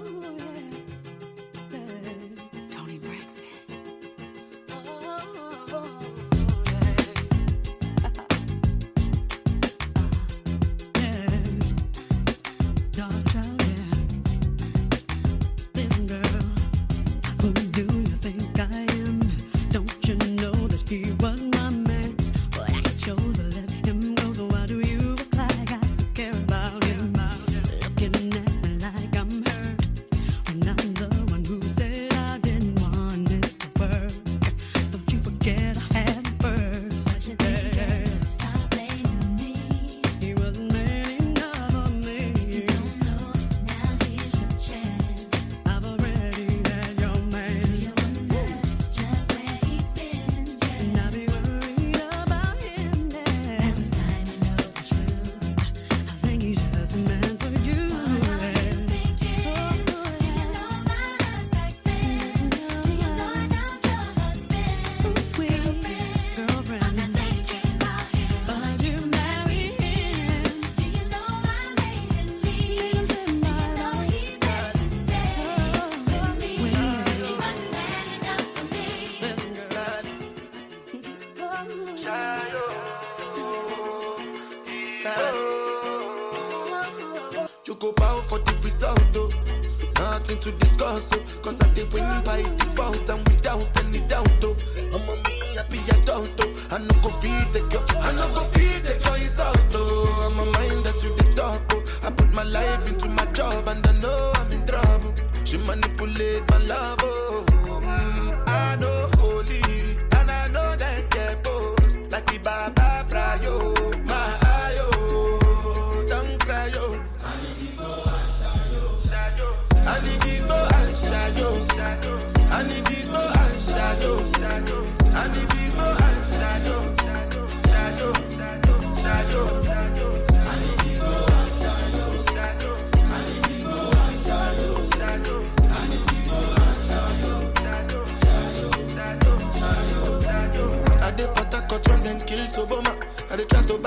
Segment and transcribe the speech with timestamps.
[0.00, 0.39] Allah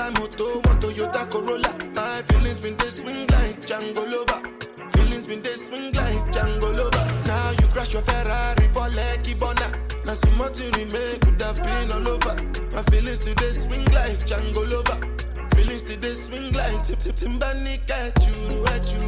[0.04, 1.70] buy moto, one Toyota Corolla.
[1.94, 4.40] My feelings been they swing like Django Lover.
[4.90, 7.06] Feelings been they swing like Django Lover.
[7.26, 9.68] Now you crash your Ferrari for Lucky Bona.
[10.04, 12.34] Now so much you make could have been all over.
[12.72, 14.98] My feelings today swing like Django Lover.
[15.56, 19.06] Feelings today swing like Tip Tip Timbani catch you, at you.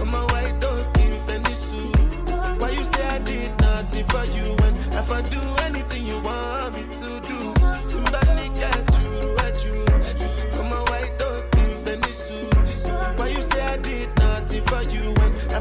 [0.00, 2.60] I'm a white dog in Fendi suit.
[2.60, 6.74] Why you say I did nothing for you when if I do anything you want
[6.74, 7.17] me to?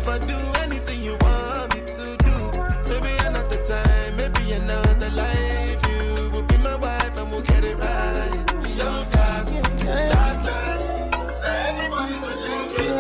[0.06, 2.36] I do anything you want me to do.
[2.88, 5.82] Maybe another time, maybe another life.
[5.90, 8.68] You will be my wife and we'll get it right.
[8.78, 9.52] Young cars,
[9.84, 10.90] last last.
[11.44, 12.92] Everybody go check it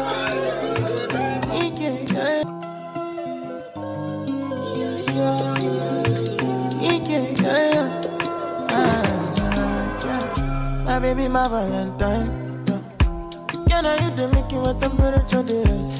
[10.85, 12.65] My baby, my Valentine.
[12.67, 13.77] Yeah.
[13.77, 15.96] You know you do make it with temperature the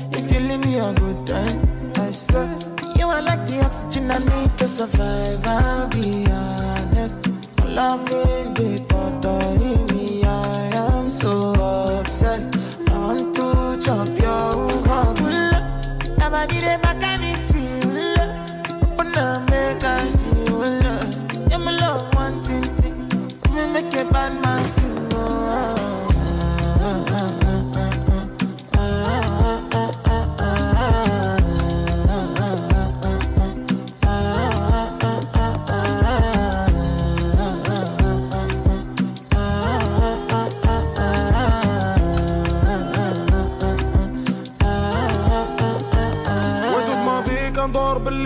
[0.48, 1.60] giving me a good time.
[1.96, 2.48] I swear,
[2.96, 5.46] you are like the oxygen I need to survive.
[5.46, 7.18] I'll be honest.
[7.66, 11.52] Loving the thought of me, I am so
[12.00, 12.56] obsessed.
[12.90, 15.20] I want to chop your heart.
[16.18, 18.96] Nobody they back and it's real.
[18.96, 21.50] But now make us real.
[21.50, 22.64] You're my love, one thing.
[23.74, 24.32] Make it bad,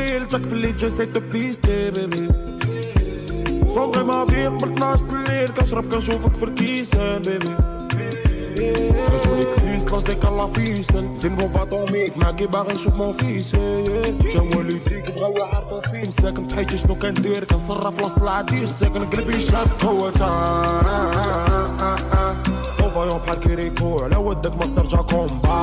[0.02, 2.28] ليل في الليل جاي سيت بيستي بيبي
[3.74, 7.56] صومغي ما فيه قبل 12 الليل كنشرب كنشوفك في الكيسان بيبي
[9.08, 14.42] كتولي كريس كلاس ديك الله فيسن زين بو باطوميك معاكي باغي نشوف مون فيس تا
[14.56, 20.12] والديك بغاو عارفو فين ساكن تحيت شنو كندير كنصرف لاص العديس ساكن قلبي شاف هو
[22.94, 25.58] فايون بحال كيريكو على ودك ما استرجع كومبا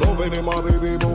[0.00, 1.05] لوفيني ما بيبي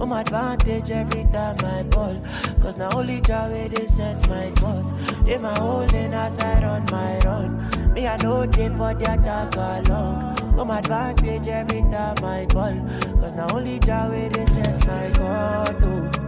[0.00, 2.16] Oh, Home advantage every time I ball.
[2.62, 4.94] Cause now only Jawe they set my thoughts.
[5.24, 7.92] They my holding as I run my run.
[7.92, 10.38] Me, I know they for the attack along.
[10.40, 12.80] Oh, Home advantage every time I ball.
[13.20, 16.19] Cause now only Jawe they set my God.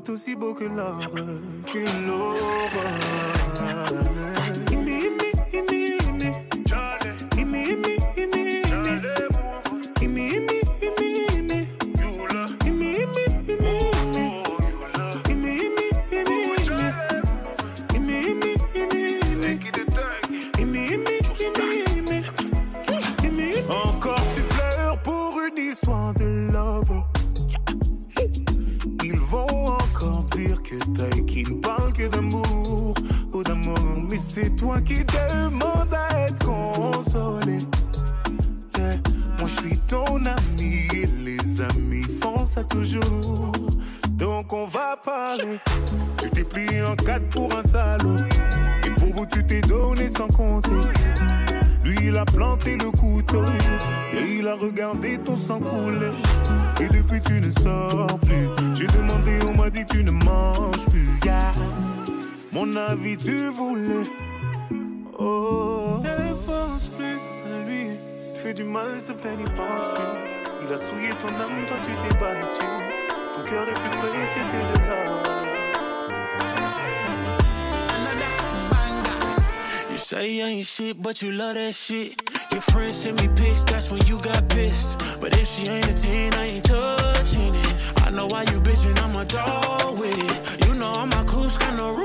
[0.00, 1.24] est aussi beau que l'arbre.
[81.10, 82.22] but you love that shit.
[82.52, 85.00] Your friends send me pics, that's when you got pissed.
[85.20, 87.74] But if she ain't a 10, I ain't touching it.
[88.06, 90.66] I know why you bitchin', I'm a dog with it.
[90.66, 91.99] You know all my my coup's kinda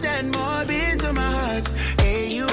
[0.00, 1.68] ten more beats to my heart.
[2.00, 2.46] Hey you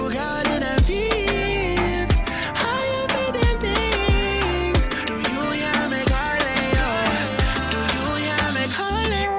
[8.55, 9.29] me calling?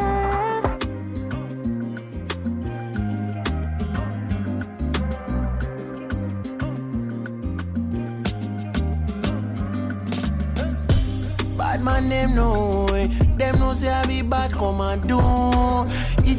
[11.57, 12.87] Bad man, them know.
[13.37, 15.40] Them know say I be bad, come and do.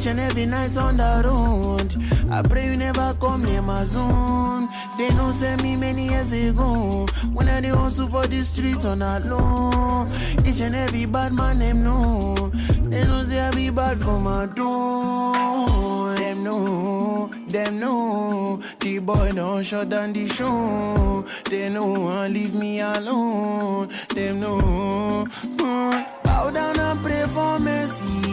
[0.02, 1.94] Each and every night on the road.
[2.28, 4.68] I pray you never come near my zone.
[4.98, 7.06] They know say me many years ago.
[7.32, 10.08] When I dey hustle for the streets on that low.
[10.44, 12.50] Each and every bad man, them know.
[12.90, 16.14] They know say I be bad, come and do.
[16.16, 18.60] Them know, them know.
[18.80, 21.24] The boy don't shut down the show.
[21.44, 23.88] They know and leave me alone.
[24.08, 25.24] Them know.
[25.58, 26.22] Mm.
[26.24, 28.31] Bow down and pray for mercy.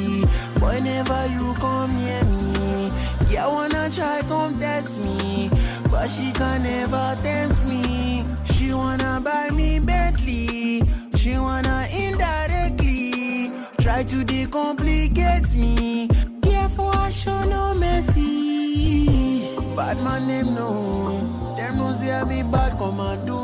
[0.70, 2.92] Boy, never you come near me.
[3.28, 5.50] Yeah, wanna try come test me,
[5.90, 8.24] but she can never tempt me.
[8.54, 10.84] She wanna buy me Bentley.
[11.16, 16.08] She wanna indirectly try to decomplicate me.
[16.40, 19.56] Therefore, I show no mercy.
[19.76, 21.56] Bad man, them know.
[21.58, 23.40] Them say I be bad, come and do.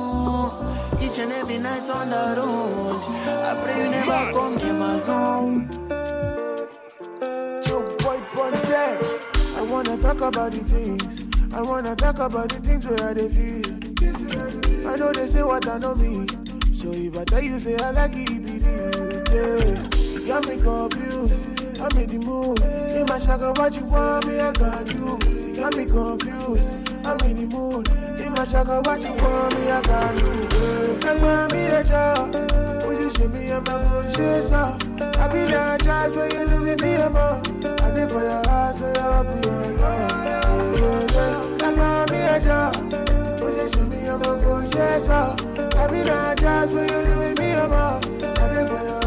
[1.03, 3.01] Each and every night on the road.
[3.49, 6.04] I pray you never come near my zone.
[9.57, 11.21] I wanna talk about the things.
[11.53, 14.87] I wanna talk about the things where they feel.
[14.87, 16.27] I know they say what I know me.
[16.73, 19.23] So if I tell you, say I like it, it real.
[19.33, 20.19] Yeah.
[20.19, 21.79] You got me confused.
[21.79, 22.59] I'm in the mood.
[22.61, 25.19] In my shaka, what you want me, I got you.
[25.29, 26.69] You got me confused.
[27.05, 27.87] I'm in the mood.
[28.19, 30.59] In my shaka, what you want me, I got you.
[30.59, 30.84] Yeah.
[31.03, 32.31] Like mommy, a job.
[32.81, 34.77] Position me, going to so.
[35.19, 37.47] I be that judge when you do me, I'm up.
[37.81, 40.11] I did for your heart, so I'll be your dog.
[40.25, 41.57] Yeah, yeah, yeah.
[41.61, 42.73] Like mommy, a job.
[43.39, 45.35] Position me, going to so.
[45.77, 48.05] I be that judge when you do me, I'm up.
[48.39, 49.04] I did for your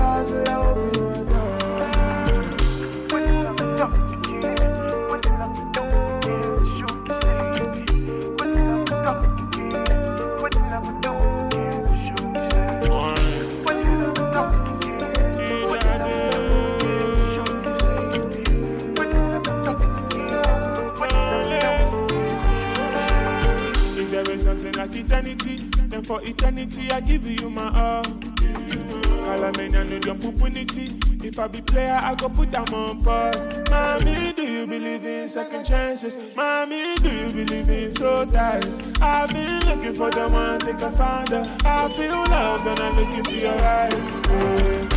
[24.88, 25.56] like eternity,
[25.88, 28.02] then for eternity I give you my all.
[28.04, 30.94] Calamania need your pupunity.
[31.24, 33.46] If I be player, I go put them on pause.
[33.70, 36.16] Mommy, do you believe in second chances?
[36.34, 38.78] Mommy, do you believe in soul ties?
[39.00, 41.44] I've been looking for the one, think I found her.
[41.64, 44.08] I feel love when I look into your eyes.
[44.08, 44.88] Yeah.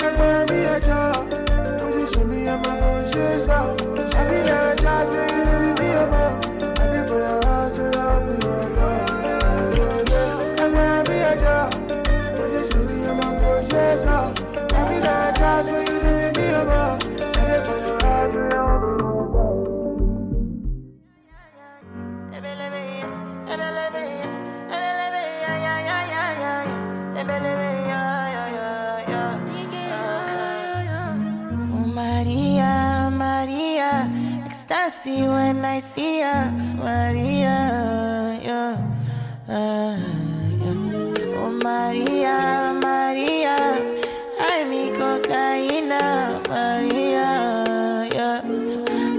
[0.00, 1.30] Like mommy, a job.
[1.78, 3.80] Position me, I'm a conscious out.
[3.82, 5.35] I be that
[35.76, 36.48] ya,
[36.80, 37.58] Maria,
[38.40, 38.80] yeah,
[39.52, 40.00] yeah.
[41.36, 43.84] Oh, Maria, Maria,
[44.40, 47.28] I me cocaína, Maria,
[48.08, 48.40] yeah.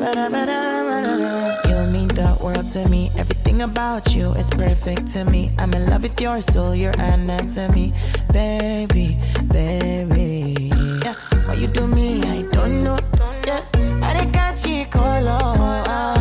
[0.02, 1.70] Ba-da-ba-da-ba-da-da.
[1.70, 3.12] You mean the world to me.
[3.18, 5.52] Everything about you is perfect to me.
[5.60, 7.94] I'm in love with your soul, your anatomy,
[8.34, 9.20] baby,
[9.54, 10.72] baby.
[11.06, 11.14] Yeah,
[11.46, 12.98] what you do me, I don't know.
[13.46, 13.62] Yeah,
[14.02, 16.17] I catch you color.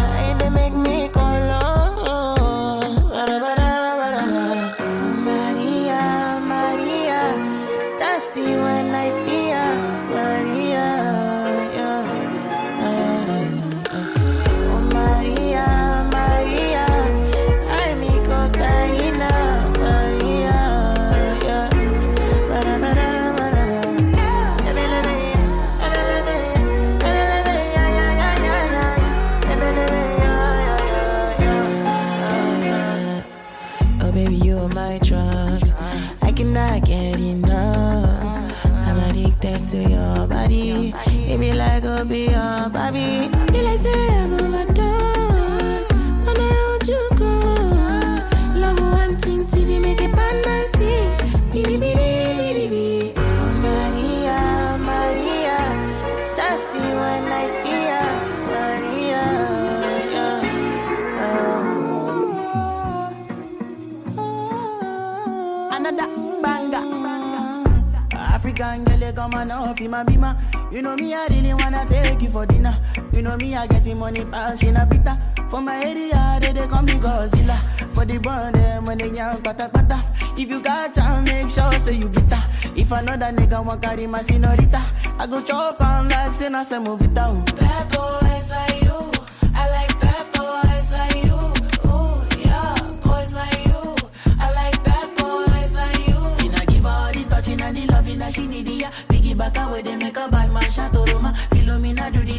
[68.58, 70.72] African girl, you come on up in my bima.
[70.72, 72.76] You know me, I really wanna take you for dinner.
[73.12, 75.18] You know me, I getting money, pass in a pita.
[75.50, 77.58] For my area, they, they call me Godzilla.
[77.94, 80.02] For the burn them when they young pata pata.
[80.38, 82.42] If you got chance, make sure say you bitter.
[82.74, 84.82] If another nigga want carry my senorita,
[85.18, 87.44] I go chop am like say na se oh.
[87.56, 88.35] Bad boys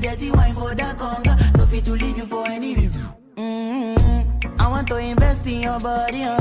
[0.08, 1.58] Dirty wine for the conga.
[1.58, 3.04] No fit to leave you for any reason.
[3.36, 4.62] Mm-hmm.
[4.62, 6.38] I want to invest in your body, uh.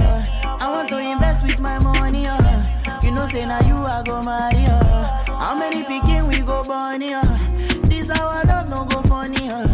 [0.60, 3.00] I want to invest with my money, uh.
[3.02, 5.24] You know, say now you I go marry, uh.
[5.40, 7.22] How many picking we go bunny, uh.
[7.90, 9.66] This our love no go funny, uh.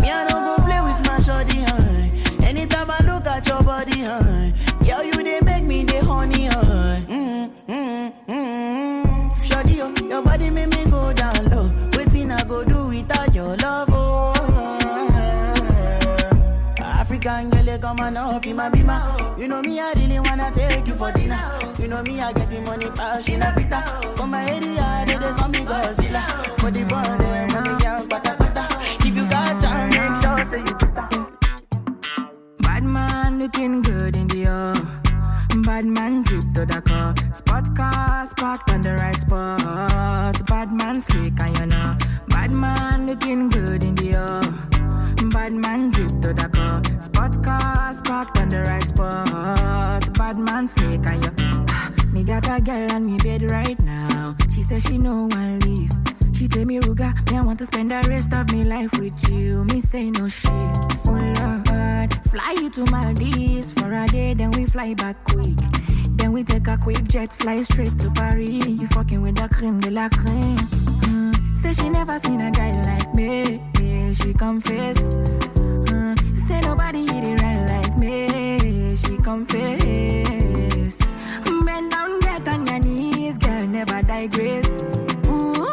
[0.00, 2.44] Me I no go play with my shorty, uh.
[2.44, 4.50] Anytime I look at your body, uh.
[4.84, 7.00] Girl, you they make me the honey, uh.
[7.06, 7.72] Mm-hmm.
[8.32, 9.42] Mm-hmm.
[9.42, 11.12] Shorty, oh, your body make me go
[17.68, 19.38] African come on up in my bima.
[19.38, 21.58] You know me, I really wanna take you for dinner.
[21.78, 23.80] You know me, I getting money, pass in a pita.
[24.16, 26.22] For my area, they, they call me Godzilla.
[26.60, 28.64] For the them, when they young, pata pata.
[29.00, 31.08] If you got time, make sure say you bitter.
[32.58, 35.62] Bad man looking good in the air.
[35.62, 37.14] Bad man drip to the car.
[37.32, 40.46] Spot cars parked on the right spot.
[40.46, 41.96] Bad man slick and you know.
[42.28, 44.77] Bad man looking good in the air.
[45.38, 46.82] Bad man drip to the car.
[47.00, 50.12] Spot cars parked on the right spot.
[50.14, 51.30] Bad man slick and you.
[51.68, 54.34] Ah, Me got a girl on me bed right now.
[54.52, 55.92] She says she no one leave.
[56.34, 59.30] She tell me, Ruger, me I want to spend the rest of my life with
[59.30, 59.64] you.
[59.66, 60.50] Me say no shit.
[60.50, 65.56] Oh Lord, fly you to Maldives for a day, then we fly back quick.
[66.18, 68.66] Then we take a quick jet, fly straight to Paris.
[68.66, 70.58] You fucking with the creme de la creme.
[71.06, 71.17] Mm.
[71.60, 73.60] Say she never seen a guy like me.
[74.14, 74.98] She confess.
[75.16, 76.36] Mm.
[76.36, 78.94] Say nobody hit it right like me.
[78.96, 80.98] She confess.
[81.64, 84.86] Bend down, get on your knees, girl, never digress.
[85.28, 85.66] Ooh,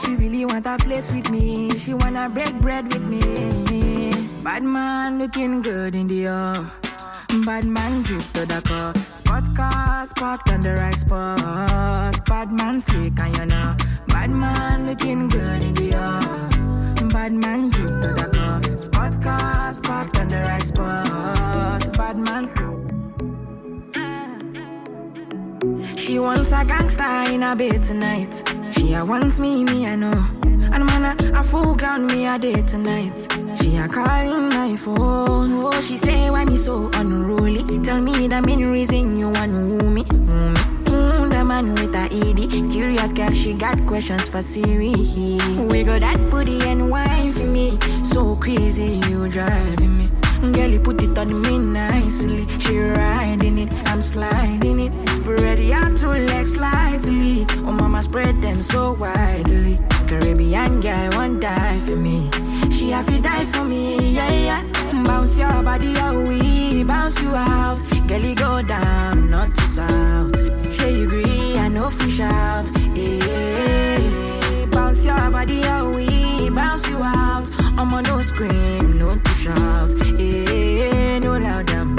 [0.00, 1.74] she really want to flex with me.
[1.76, 4.12] She wanna break bread with me.
[4.44, 6.66] Bad man looking good in the air.
[7.46, 8.92] Bad man drip to the car.
[9.12, 12.24] Spot cars parked on the right spot.
[12.26, 13.76] Bad man slick and you know.
[14.22, 17.08] Bad man looking good in the air.
[17.08, 18.62] Bad man drip to the car.
[18.76, 21.92] Spot cars parked on the right spot.
[21.98, 22.46] Bad man.
[25.96, 28.48] She wants a gangster in a bed tonight.
[28.70, 30.24] She a wants me, me I know.
[30.44, 33.18] And man, a, a full ground me a day tonight.
[33.60, 35.64] She a calling my phone.
[35.64, 37.64] Oh, she say why me so unruly.
[37.82, 40.04] Tell me the main reason you want woo me.
[40.12, 40.81] Woo me.
[41.44, 42.70] Man with a ED.
[42.70, 44.94] Curious girl, she got questions for Siri.
[45.70, 47.78] We got that booty and wine for me.
[48.04, 50.10] So crazy, you driving me.
[50.52, 52.46] Girl, you put it on me nicely.
[52.60, 54.92] She riding it, I'm sliding it.
[55.10, 57.44] Spread your two legs slightly.
[57.66, 59.78] Oh, mama, spread them so widely.
[60.06, 62.30] Caribbean girl won't die for me.
[62.82, 64.62] She have to die for me, yeah, yeah.
[65.04, 67.78] Bounce your body out, we bounce you out.
[68.08, 70.74] Girl, go down, not to south.
[70.74, 72.68] Sure you agree, I know fish out.
[72.96, 77.46] Yeah, bounce your body out, we bounce you out.
[77.78, 79.90] I'm on no scream, no to shout.
[80.18, 81.94] Yeah, no loud them,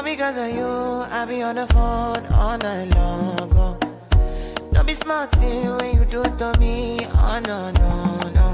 [0.00, 3.52] All because of you, I be on the phone all night long.
[3.52, 3.76] Oh.
[4.72, 7.00] Don't be smart when you do it to me.
[7.12, 8.48] Oh no, no, no.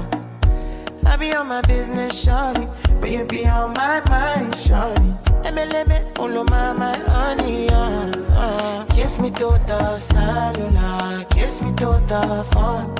[1.05, 2.67] I be on my business, shawty.
[2.99, 5.11] But you be on my mind, shawty.
[5.43, 8.83] MLM, follow my, my honey, uh, uh.
[8.87, 12.93] Kiss me to the cellular, kiss me to the phone.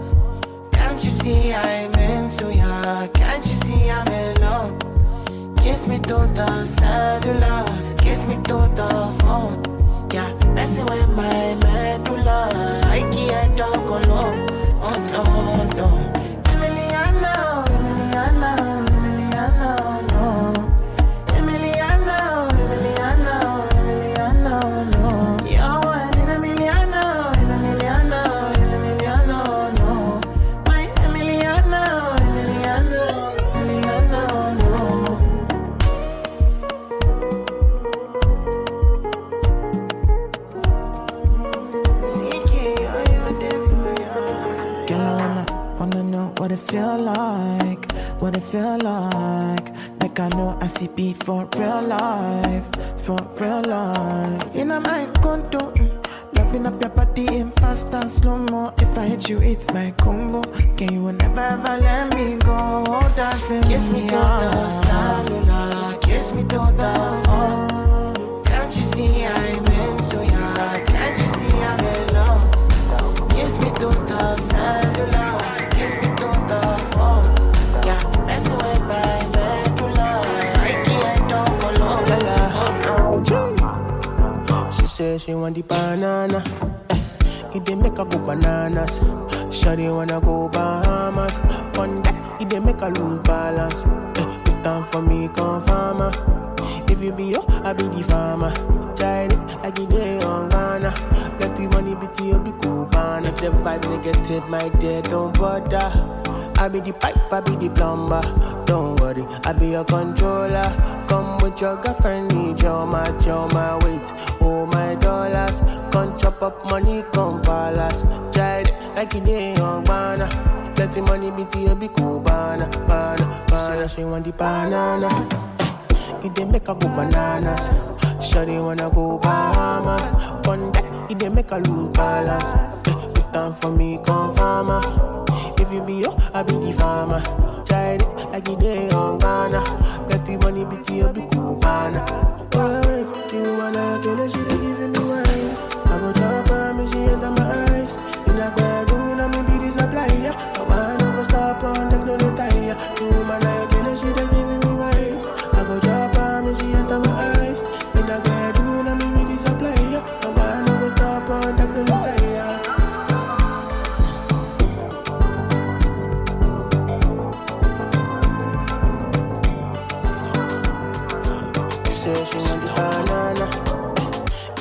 [0.71, 3.07] Can't you see I'm into ya?
[3.07, 5.57] Can't you see I'm in love?
[5.57, 7.96] Kiss me to the cellular,
[8.27, 8.89] me to the
[9.21, 9.55] phone.
[10.13, 12.49] Yeah, messing with my medulla.
[12.85, 14.47] I can't talk alone.
[14.81, 15.66] Oh no,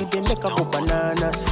[0.06, 1.42] It dey make her go bananas.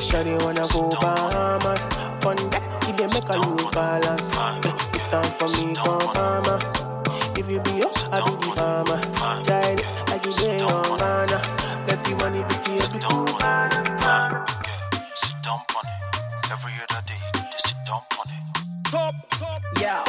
[0.00, 1.84] Shawty wanna go Bahamas.
[2.24, 4.30] On that, it dey make a lose balance.
[4.64, 6.58] Eh, Put time for me, come farmer.
[7.36, 8.98] If you be yo, I be the farmer.
[9.44, 11.38] Tried it like it day on Ghana.
[11.86, 13.26] Let the money be to you, be cool.
[15.14, 16.00] Sit down on it.
[16.50, 18.42] Every other day, they sit down on it.
[19.80, 20.04] Yeah.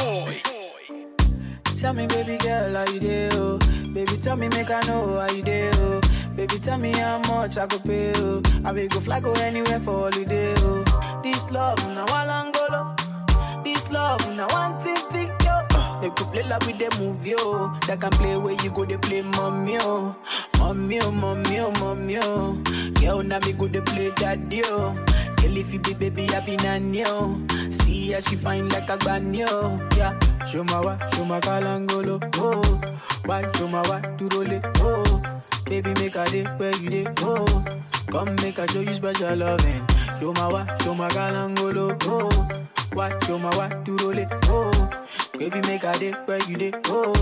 [1.80, 3.28] Tell me, baby girl, how you do?
[3.32, 3.58] Oh?
[3.94, 6.00] Baby, tell me, make I know how you do.
[6.40, 6.46] Oh?
[6.46, 8.12] Baby, tell me how much I could pay.
[8.16, 8.42] Oh?
[8.64, 10.54] I will go fly, go anywhere for holiday.
[10.58, 11.20] Oh?
[11.22, 13.64] This love, now one angolo.
[13.64, 16.00] This love, now one thing, thing, yo.
[16.00, 17.72] They could play like with the movie, oh.
[17.74, 17.78] yo.
[17.86, 20.16] That can play where you go, they play mommy, oh.
[20.58, 22.54] Mommy, oh, mommy, oh, mommy, oh.
[23.00, 24.94] Girl, now me go, they play daddy, oh.
[25.36, 27.40] Girl, if you be baby, I be nanny, oh.
[27.70, 29.88] See how she fine like a banyo, oh.
[29.96, 30.18] yeah.
[30.46, 32.80] Show my wa, show my kalangolo, oh.
[33.26, 35.22] Why, show my wa, it, oh.
[35.66, 37.64] Baby, make a day where you day, oh.
[38.10, 39.86] Come make a show you special loving.
[40.18, 42.48] Show my wa, show my kalangolo, oh.
[42.94, 44.90] what, show my wa, to roll it, oh.
[45.38, 47.12] Baby, make a day where you day, oh.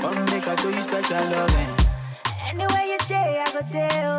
[0.00, 1.70] Come make a show you special loving.
[2.48, 4.18] Anywhere you day, I go there.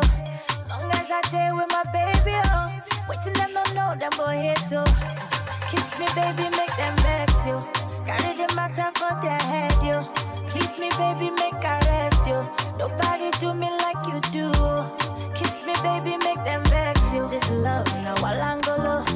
[0.70, 2.70] Long as I stay with my baby, oh.
[3.08, 4.76] Waiting them don't know them boy here too.
[4.86, 5.68] Oh.
[5.68, 7.58] Kiss me, baby, make them vex you.
[8.06, 9.98] Carry the matter for their head, you.
[10.74, 12.44] Kiss me, baby, make I rest you.
[12.76, 14.50] Nobody do me like you do.
[15.32, 17.28] Kiss me, baby, make them vex you.
[17.28, 19.04] This love, now Walangolo.
[19.06, 19.06] Oh.
[19.06, 19.13] This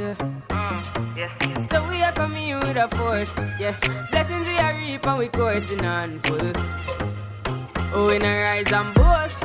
[0.00, 0.14] Yeah.
[0.14, 1.60] Mm, yeah.
[1.60, 3.34] So we are coming in with a force.
[3.58, 3.76] Yeah.
[4.10, 6.52] Blessings we are reap and we coursing on full.
[7.92, 9.44] Oh, we not rise and boast.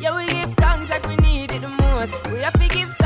[0.00, 2.26] Yeah, we give thanks like we need it the most.
[2.32, 2.96] We have to give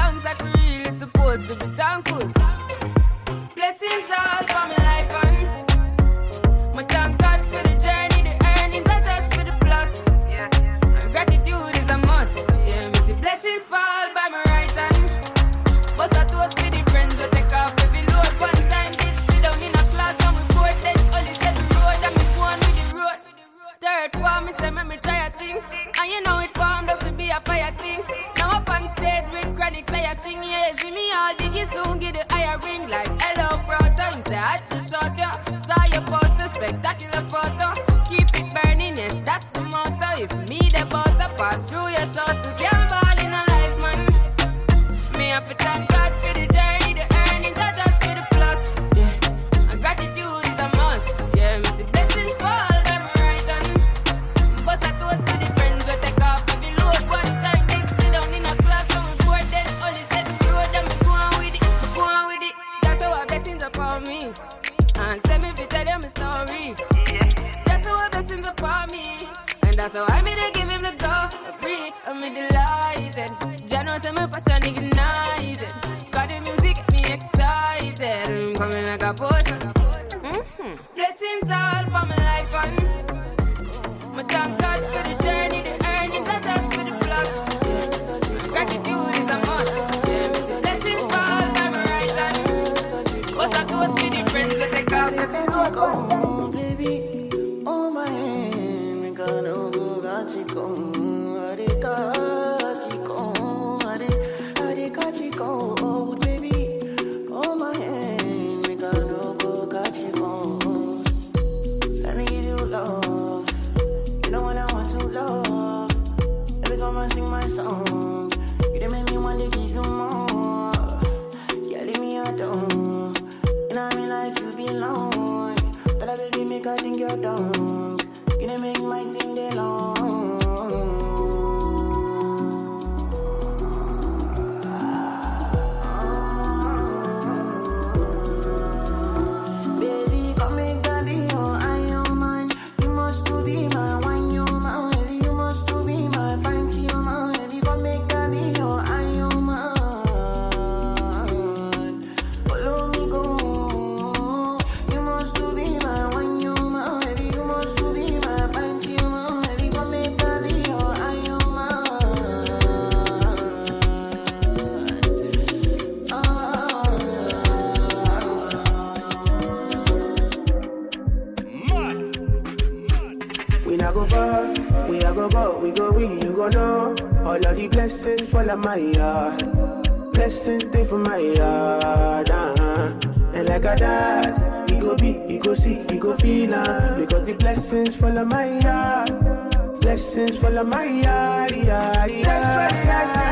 [177.64, 180.12] the blessings fall on my yard.
[180.12, 182.30] Blessings stay for my yard.
[182.30, 182.92] Uh-huh.
[183.32, 187.24] And like a dad, he go be, he go see, he go feel uh, Because
[187.26, 189.80] the blessings fall on my yard.
[189.80, 191.52] Blessings fall on my yard.
[191.52, 192.24] Yeah, yeah.
[192.24, 193.23] That's right, that's right.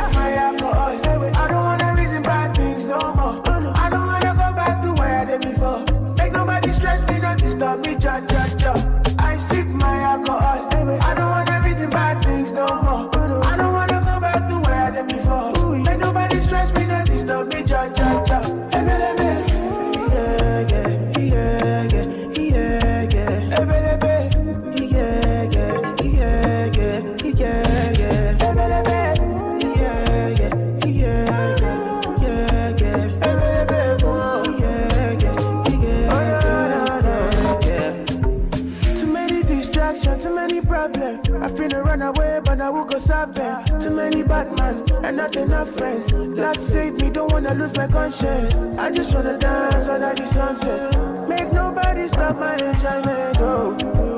[45.42, 46.12] and our friends.
[46.12, 48.54] Love save me, don't wanna lose my conscience.
[48.78, 51.28] I just wanna dance under the sunset.
[51.28, 53.36] Make nobody stop my enjoyment.
[53.40, 54.11] Oh.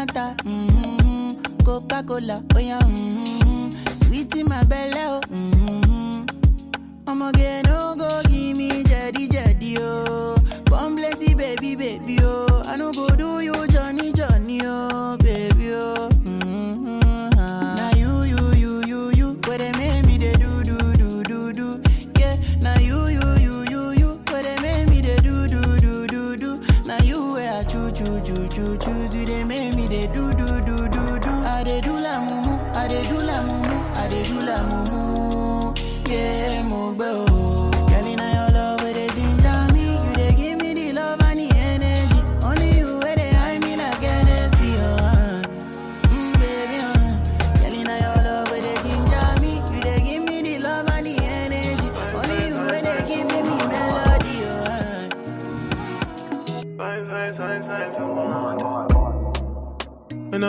[0.00, 1.62] Fanta, mm-hmm.
[1.62, 3.68] Coca Cola, oh yeah, mm-hmm.
[3.92, 6.24] Sweet in my belly, oh, mm-hmm.
[7.06, 10.38] I'm again, oh, go give me jetty, jetty, oh.
[10.64, 12.62] Bomb baby, baby, oh.
[12.64, 13.39] I no go do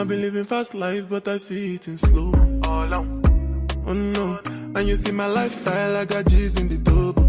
[0.02, 2.32] I've been living fast life, but I see it in slow.
[2.66, 4.40] Oh no,
[4.76, 7.22] and you see my lifestyle, I got G's in the double.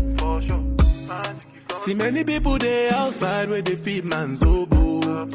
[1.77, 5.29] See many people there outside where they feed man's oboe.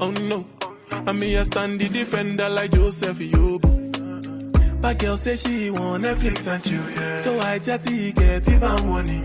[0.00, 0.46] Oh no,
[0.90, 4.80] and me I stand the defender like Joseph Yobo.
[4.80, 7.18] My girl say she want Netflix and chill, yeah.
[7.18, 9.20] So I chatty get even money.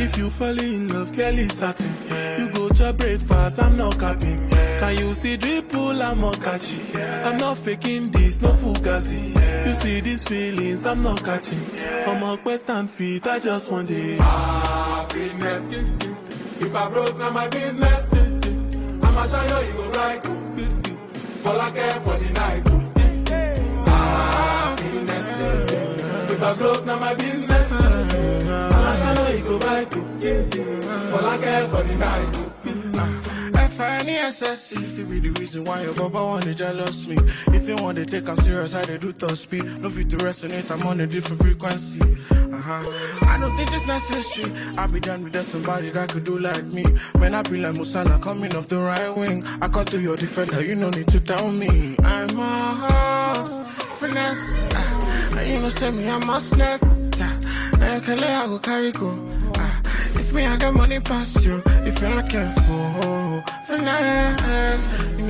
[0.00, 1.92] If you fall in love, Kelly satin.
[2.38, 4.48] You go to breakfast, I'm not capping.
[4.80, 6.80] Can you see dripple, I'm not catchy.
[6.98, 9.34] I'm not faking this, no fugazi.
[9.66, 11.60] You see these feelings, I'm not catching.
[12.06, 14.18] I'm a quest and feet, I just want it.
[14.18, 15.70] Happiness.
[16.62, 18.10] If I broke, now my business.
[19.04, 20.26] I'ma show you go right.
[21.46, 22.66] All I care for the night.
[23.86, 25.28] Happiness.
[26.30, 27.72] If I broke, now my business.
[27.72, 29.94] I'ma show you, you go right.
[31.12, 32.46] All I care for the night.
[33.80, 37.16] F-I-N-E-S-S-E If it be the reason why your baba wanna jealous me
[37.46, 40.70] If you want to take I'm serious, I do top speed No fit to resonate,
[40.70, 43.26] I'm on a different frequency uh-huh.
[43.26, 46.66] I don't think it's necessary I be done with that somebody that could do like
[46.66, 46.84] me
[47.16, 50.62] When I be like Musala coming off the right wing I cut to your defender,
[50.62, 53.62] you no need to tell me I'm a horse,
[53.98, 55.36] finesse ah.
[55.38, 56.82] And you know say me, I'm a snap
[57.80, 59.16] Like I go carry go
[59.56, 59.80] ah.
[60.20, 61.62] If me, I got money past you.
[61.66, 63.42] If you're not careful,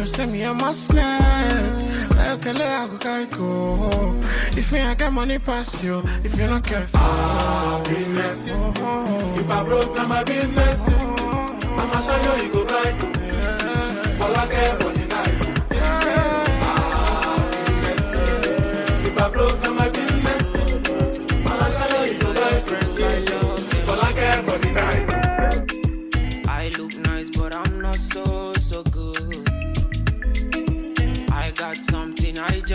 [0.01, 1.85] you send me a must net.
[2.17, 4.19] Like a lab, carry go.
[4.57, 6.87] If me, I got money past you, if you don't care.
[6.95, 8.51] Ah, business.
[8.55, 9.35] Oh.
[9.37, 10.87] If I broke, now my business.
[10.89, 11.77] Oh, oh, oh.
[11.77, 12.99] Mama, show you, you go bright.
[13.03, 14.25] Yeah.
[14.25, 15.00] All I care for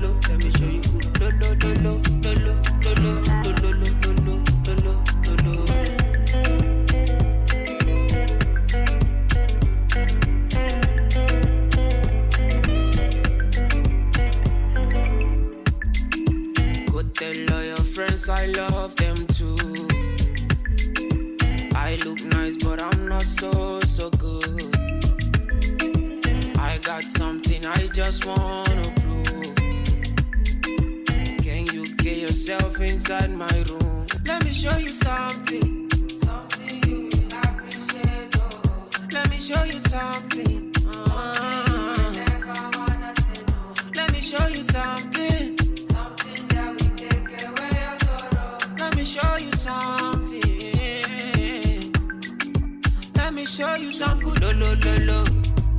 [0.00, 0.92] Let me show you
[17.52, 19.56] all your friends I love them too.
[21.74, 24.76] I look nice, but I'm not so, so good.
[26.58, 28.81] I got something I just wanna
[32.48, 34.04] yourself inside my room?
[34.26, 35.88] Let me show you something.
[36.24, 38.34] Something you will appreciate.
[38.36, 38.88] Oh.
[39.12, 40.72] Let me show you something.
[40.88, 42.12] Ah.
[43.94, 45.56] Let me show you something.
[45.94, 48.58] Something that will take away your.
[48.76, 50.42] Let me show you something.
[53.14, 55.22] Let me show you some good lo lo lo lo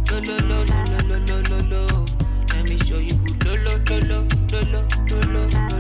[0.10, 2.06] lo lo lo lo lo lo lo.
[2.54, 4.20] Let me show you good lo lo lo
[4.52, 5.73] lo lo lo lo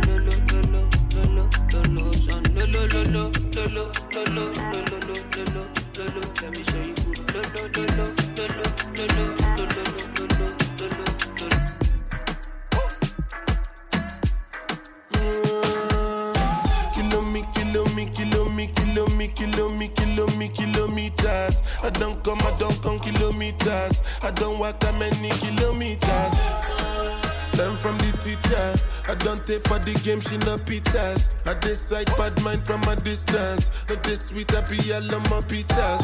[1.95, 5.63] lo lo lo lo lo lo lo lo lo lo lo lo lo lo
[5.95, 6.21] lo lo.
[6.41, 9.83] Let me show you good lo lo lo lo lo lo lo lo lo lo
[9.83, 11.57] lo lo lo lo lo lo.
[16.93, 21.61] Kilo me, kilo me, kilo me, kilo me, kilo me, kilo me, kilometers.
[21.83, 24.01] I don't come, I don't come kilometers.
[24.23, 26.33] I don't walk that many kilometers.
[27.57, 29.11] Learn from the teacher.
[29.11, 31.29] I don't take for the game, she no pitas.
[31.45, 33.69] I decide bad mind from a distance.
[33.89, 36.01] Not this sweet, I be all on my pitas.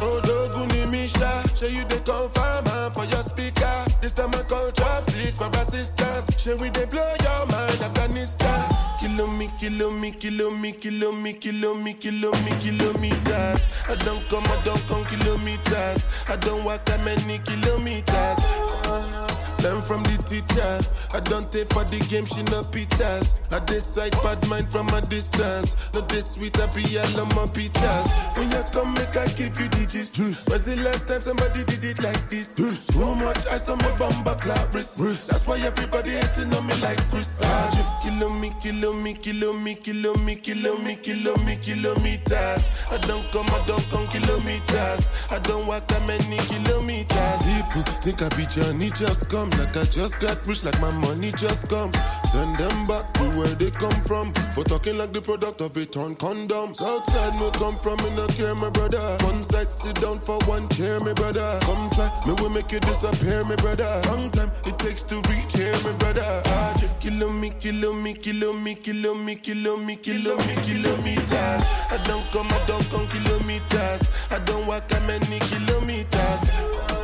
[0.00, 3.84] Oh, Doguni Misha, show you the confirm uh, for your speaker.
[4.00, 6.40] This time I call chopsticks for assistance.
[6.40, 8.64] Show we they blow your mind, Afghanistan.
[9.00, 13.60] Kilo me, kilo me, kilo me, kilo me, kilo me, kilo me, kilometers.
[13.88, 16.06] I don't come, I don't come kilometers.
[16.28, 19.45] I don't walk that many kilometers.
[19.62, 20.72] Learn from the teacher.
[21.16, 23.34] I don't take for the game, she no pitas.
[23.52, 25.76] I decide bad mind from a distance.
[25.94, 28.06] Not this sweet, I be all on my pitas.
[28.36, 30.18] When you come, make I give you digits.
[30.18, 32.54] Was the last time somebody did it like this?
[32.54, 34.98] Too much ice on my bumper clap wrist.
[34.98, 37.40] That's why everybody hating on me like Chris.
[37.44, 42.62] Ah, Kilo me, kilo me, kilo me, kilo me, kilo me, kilo me, kilometers.
[42.90, 45.08] I don't come, I don't come kilometers.
[45.30, 47.40] I don't walk that many kilometers.
[47.72, 49.58] People think I be Johnny, just come come.
[49.58, 51.92] Like I just got rich, like my money just come.
[52.32, 54.32] Send them back to where they come from.
[54.54, 56.74] For talking like the product of a torn condom.
[56.74, 59.16] Southside no come from, me no care, my brother.
[59.24, 61.58] One side, sit down for one chair, my brother.
[61.62, 63.88] Come try, me will make you disappear, my brother.
[64.06, 66.42] Long time it takes to reach here, my brother.
[66.46, 71.62] Ah, Kilo me, kilo me, kilo me, kilo me, kilo me, kilo me, kilometers.
[71.92, 74.10] I don't come, I don't come kilometers.
[74.30, 76.95] I don't walk that many kilometers.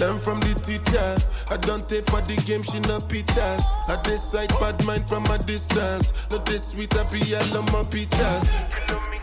[0.00, 1.16] Learn from the teacher.
[1.50, 3.64] I don't take for the game, she no pitas.
[3.88, 6.12] I decide bad mind from a distance.
[6.30, 9.17] Not this sweet, I be all my pitas.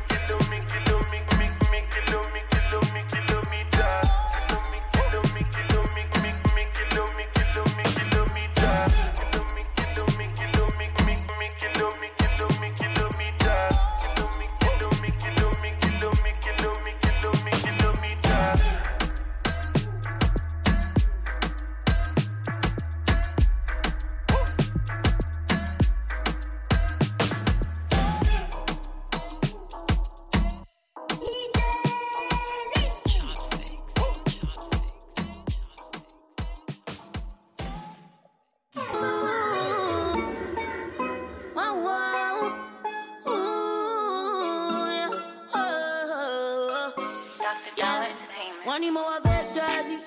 [48.76, 48.76] Entertainment.
[48.76, 49.98] Wọ́n ní mo wá fẹ́ jazzy.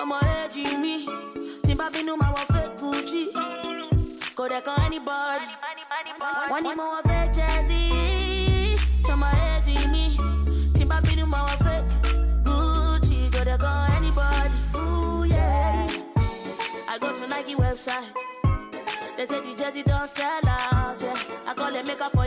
[0.00, 0.94] Ọmọ ẹ̀jì mi.
[1.64, 3.22] Tí n bá bínú máa wọ fẹ́ Gucci.
[4.36, 5.48] Kò dẹ̀ kan anybody.
[6.50, 7.82] Wọ́n ní mo fẹ́ jazzy.
[9.12, 10.04] Ọmọ ẹ̀jì mi.
[10.74, 11.78] Tí n bá bínú máa wọ fẹ́
[12.46, 13.18] Gucci.
[13.34, 14.58] Kò dẹ̀ kan anybody.
[14.80, 16.92] Ooh, yeah.
[16.92, 18.08] I go to Nike website.
[19.16, 21.48] They say the jersey don't sell out, yeah.
[21.48, 22.24] I call make up for.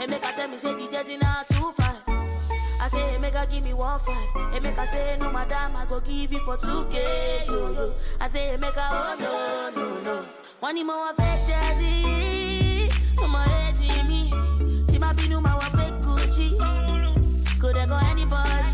[0.00, 2.03] And make her tell me say the jersey not too far.
[2.84, 4.52] I say, hey, make her give me one five.
[4.52, 7.94] Hey, make her say, no, madam, I go give you for 2K, yo, yo.
[8.20, 10.24] I say, hey, make her, oh, no, no, no.
[10.60, 11.14] One more
[11.48, 12.90] jersey.
[13.16, 14.30] No more head, Jimmy.
[14.84, 17.58] Tima Binu, my fake Gucci.
[17.58, 18.73] Could I go anybody?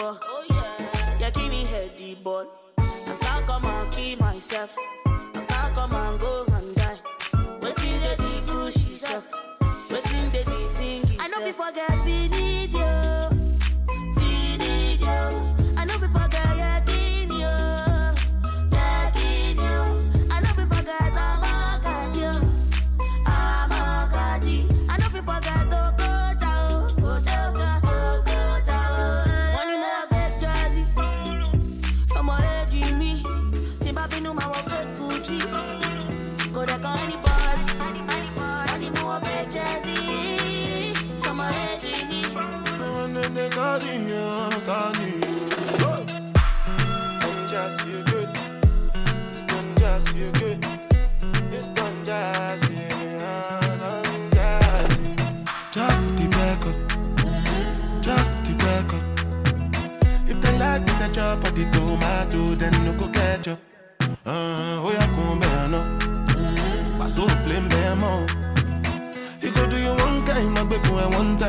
[0.00, 0.18] 94.
[0.22, 1.16] Oh yeah.
[1.20, 2.46] Yeah, give me head the ball.
[2.78, 4.74] I can't come and kill myself.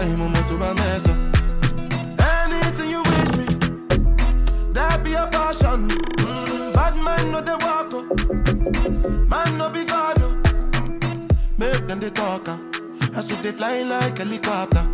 [0.01, 1.05] Time, I'm to my mess.
[1.07, 3.45] Anything you wish me,
[4.73, 5.89] that be a passion.
[5.89, 8.05] Mm, bad mind no they walk up.
[9.31, 10.17] Man no be God.
[11.57, 12.57] Make them they talk uh.
[13.15, 14.85] As if they fly like helicopter.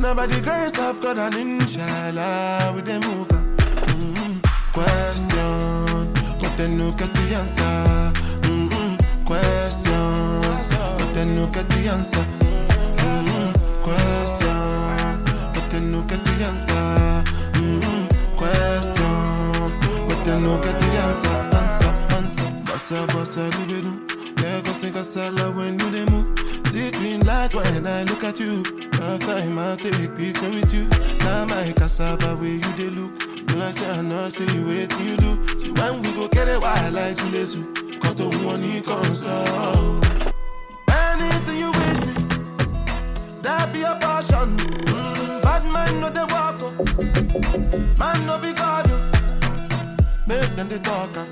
[0.00, 3.42] Now by the grace of God and inshallah we they move uh.
[3.98, 4.34] mm
[4.76, 8.12] Question, but they no get the answer.
[8.48, 8.92] mm
[9.24, 10.40] Question,
[10.98, 12.53] but they no get the answer.
[15.74, 17.24] They no get the answer.
[17.58, 18.06] mm
[18.36, 19.02] Question,
[20.44, 21.38] no get the answer.
[21.58, 22.48] Answer, answer.
[22.62, 23.92] Bossa, bossa, libido.
[24.40, 26.30] Lagos and Casala when you they move.
[26.68, 28.62] See green light when I look at you.
[29.00, 30.86] Last time I take picture with you.
[31.26, 33.12] Now my cassava where you they look.
[33.48, 35.58] When I say I know, say you wait till you do.
[35.58, 37.98] See when we go get it wild like to Chilesu.
[37.98, 40.00] Got the one you console.
[40.88, 42.14] Anything you wish me,
[43.42, 44.93] that be a passion.
[45.64, 47.98] Bad man no they walk up.
[47.98, 50.26] Man no be God up.
[50.26, 51.28] Make them they talk up.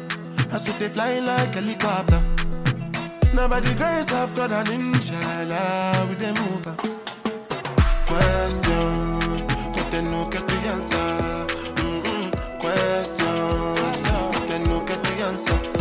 [0.50, 2.22] I so they fly like helicopter.
[3.34, 6.80] Now by the grace of God and inshallah we they move up.
[8.06, 11.46] Question, but they no get the answer.
[11.76, 12.58] Mm-mm.
[12.58, 15.71] Question, but they no get the answer.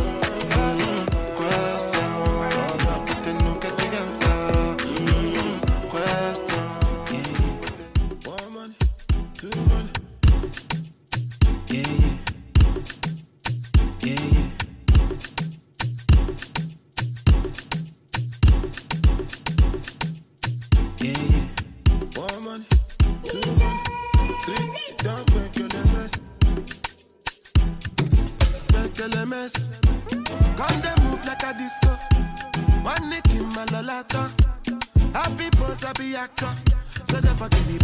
[36.21, 36.73] Happy actor.
[37.05, 37.80] So never give me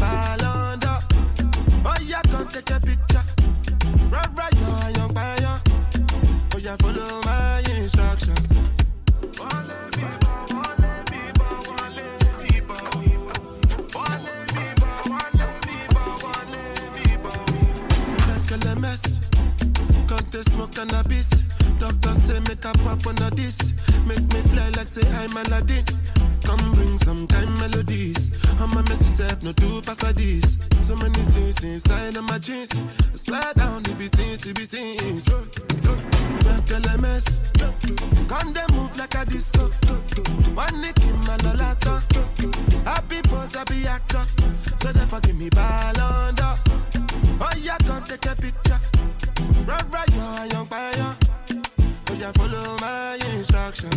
[35.18, 35.62] beatings.
[36.46, 37.40] Make a mess.
[38.28, 39.70] Can they move like a disco?
[40.54, 42.02] One nick in my lolata.
[42.86, 44.26] Happy pose, happy actor.
[44.78, 46.56] So never give me ball under.
[47.40, 48.80] Oh yeah, come take a picture.
[49.66, 51.16] Right, right, yo, young fire.
[52.10, 53.90] Oh yeah, follow my instruction.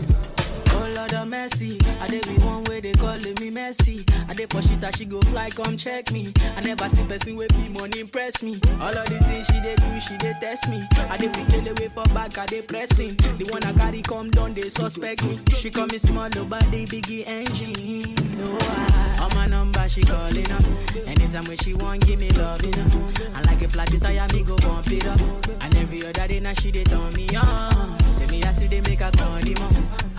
[0.72, 4.04] Oh Lord of mercy, I did be one way they calling me messy.
[4.48, 6.32] For shit that she go fly, come check me.
[6.56, 8.58] I never see person with be money impress me.
[8.80, 10.82] All of the things she they do, she they test me.
[11.10, 13.16] I did be kill away for back, I they pressing.
[13.16, 15.38] The one I carry come down, they suspect me.
[15.56, 18.14] She call me small, oh, but they biggie engine.
[18.38, 20.64] No, I, on my number she calling up.
[21.06, 23.12] Anytime when she want, give me love, you know.
[23.34, 25.20] And like a flat tire, me go bump it up.
[25.60, 27.98] And every other day now she they turn me on.
[28.08, 30.09] Say me I see they make a up.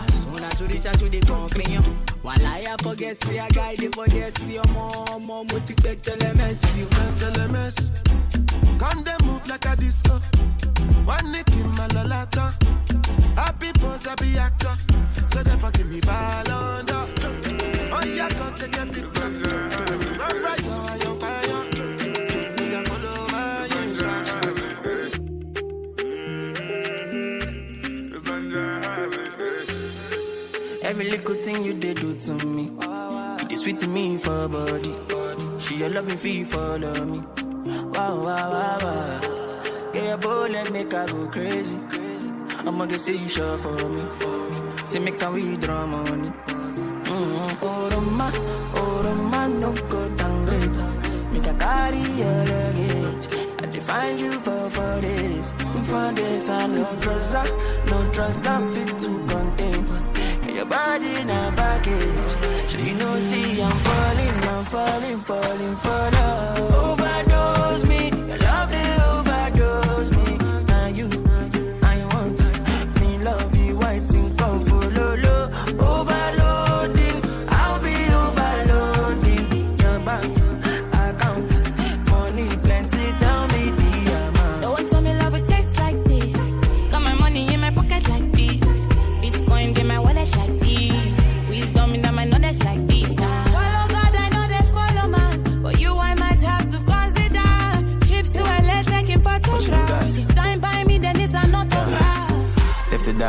[0.42, 1.78] Soon as we reach out to the concrete,
[2.24, 5.96] while I forget, see a guy, they forget, see your mom, mom, them, you.
[6.02, 7.54] Tell them,
[8.80, 10.18] Can they move like a disco?
[11.06, 12.56] One nick in my lolata.
[13.36, 14.74] Happy pose, happy actor.
[15.28, 17.06] So never give me ball under.
[17.94, 20.61] Oh yeah, come take a picture.
[30.92, 32.70] Every little thing you did do to me,
[33.40, 34.94] it is sweet to me for body.
[35.58, 37.20] She your loving fee follow me.
[37.94, 39.92] Wow, wow, wow, wow.
[39.94, 41.80] Get your bullet, make her go crazy.
[42.68, 44.04] I'ma get say you sure for me.
[44.88, 46.28] Say make her withdraw money.
[46.28, 47.64] Mm-hmm.
[47.64, 48.28] Oh, Roma,
[48.76, 51.32] oh, no go downgrade.
[51.32, 53.28] Make her carry your luggage.
[53.64, 55.54] I define you for for this.
[55.88, 57.46] For this, I no trouser,
[57.90, 59.61] no trouser fit to contain.
[60.62, 62.70] Your body na baggage.
[62.70, 67.01] So you know, see, I'm falling, I'm falling, falling for love.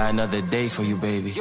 [0.03, 1.33] Die another day for you, baby.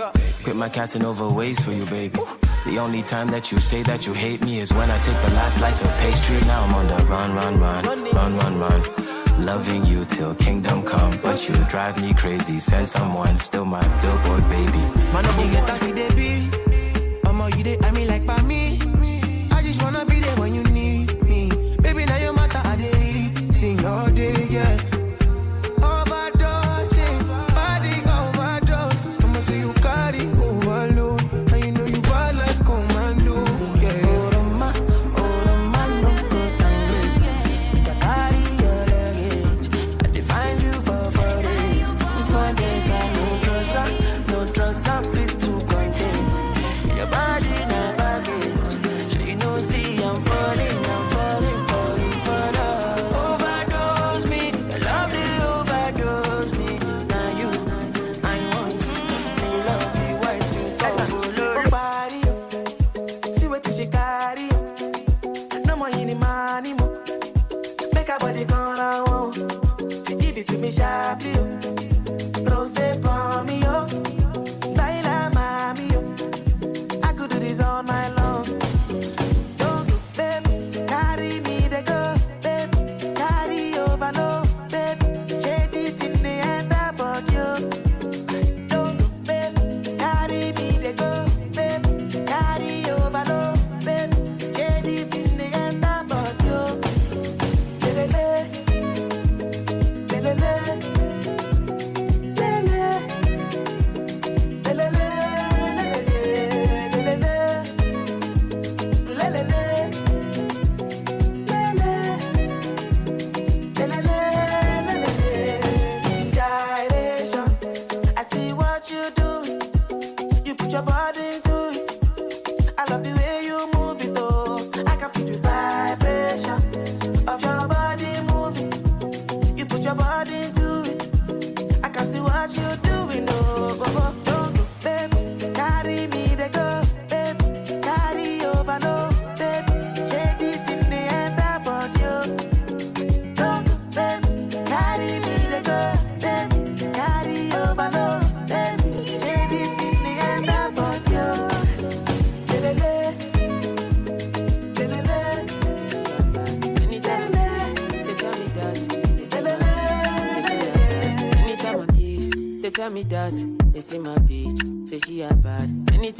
[0.43, 2.20] Quit my Casanova ways for you, baby.
[2.66, 5.34] The only time that you say that you hate me is when I take the
[5.39, 6.39] last slice of pastry.
[6.51, 7.84] Now I'm on the run, run, run,
[8.18, 8.82] run, run, run.
[9.45, 12.59] Loving you till kingdom come, but you drive me crazy.
[12.59, 14.84] Send someone, still my billboard baby.
[15.14, 16.32] Man, no get a see they be.
[17.24, 18.70] Mama, you they, I mean like by me.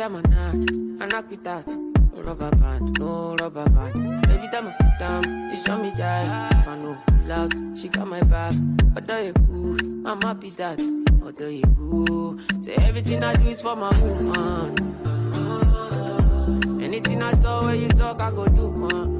[0.02, 0.56] Anytime I knock,
[1.00, 1.68] I knock with that.
[2.16, 4.26] Rubber band, no rubber band.
[4.32, 5.22] Every time I put down,
[5.52, 6.54] they show me that.
[6.54, 6.98] If I know
[7.28, 8.56] loud, she got my back.
[8.96, 9.78] Although you cool,
[10.08, 10.80] I'm happy that.
[11.24, 14.80] Although you cool, say everything I do is for my woman.
[15.06, 16.84] Uh-huh.
[16.84, 19.20] Anything I saw where you talk, I go do, man.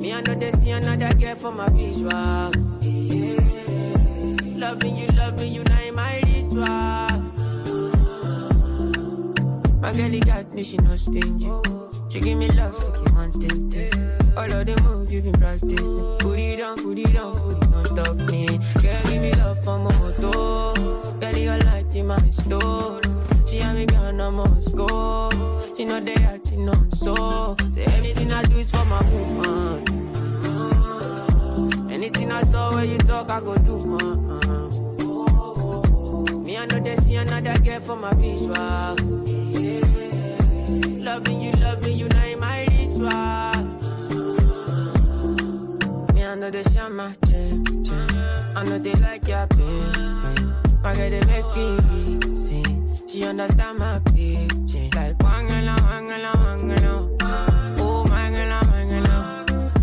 [0.00, 2.66] Me, I know they see another girl for my visuals.
[4.58, 6.85] Loving you, loving you, now in my ritual.
[9.86, 11.48] My girl, he got me, she no stingy.
[12.08, 13.72] She give me love, so keep wanting
[14.36, 16.18] All of the moves you been practicing.
[16.18, 18.46] Put it on, put it on, put it on, stop me.
[18.82, 20.74] Girl, give me love for my moto.
[21.20, 23.00] Girl, your light in my store.
[23.46, 25.30] She and me gone, I must go.
[25.76, 27.54] She know they are, she know so.
[27.70, 29.84] Say everything I do is for my woman.
[31.92, 34.26] Anything I saw where you talk, I go do, man.
[36.42, 39.25] Me, I know they see another girl for my visuals.
[41.06, 43.04] Loving you, loving you, now in my ritual.
[46.12, 47.64] Me, I know they share my gym,
[48.56, 50.42] I know they like your baby.
[50.82, 52.92] My girl, they make me sing.
[53.06, 54.90] She understand my pitching.
[54.96, 56.92] Like, wangala, wangala, wangala.
[57.78, 59.16] Oh, uh, mangala, mangala.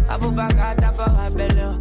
[0.10, 1.78] Abu Bakata for her belly.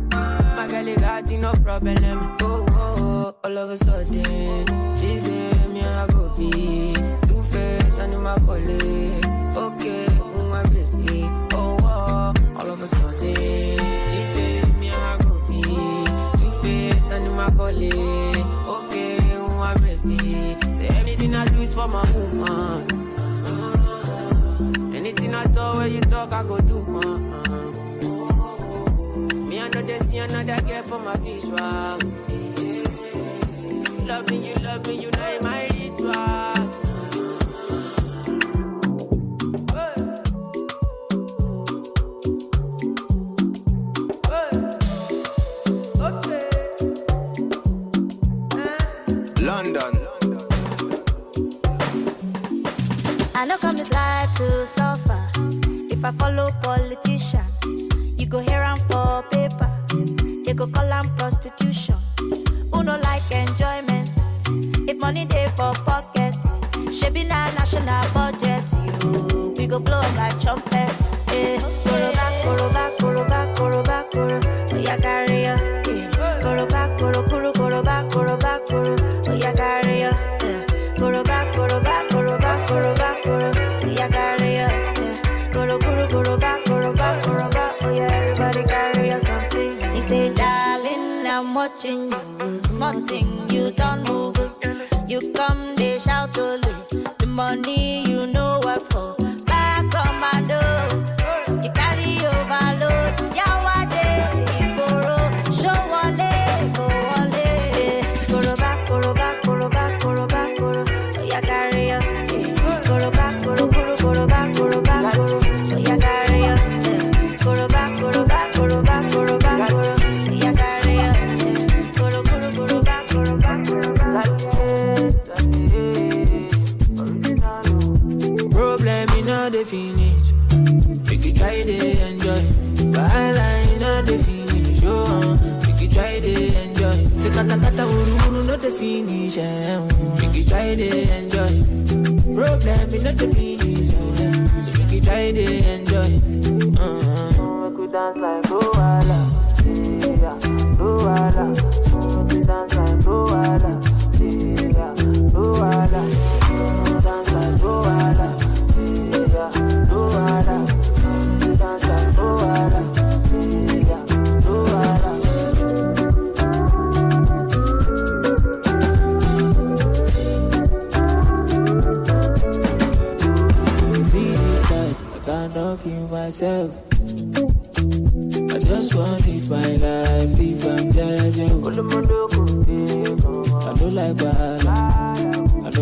[0.57, 1.97] My girl, you got no problem.
[2.41, 4.97] Oh, uh, oh, uh, oh, all of a sudden.
[4.99, 6.95] She say, me, I go be.
[7.27, 9.22] Two face and my colleague.
[17.43, 18.47] My colleague.
[18.77, 20.19] Okay, oh, my baby.
[20.75, 23.09] Say everything I do is for my woman.
[23.25, 27.21] Uh, anything I talk where you talk, I go do, man.
[29.49, 32.15] Me, I know they see another girl for my visuals.
[34.07, 36.52] Loving you, loving you, now in my ritual.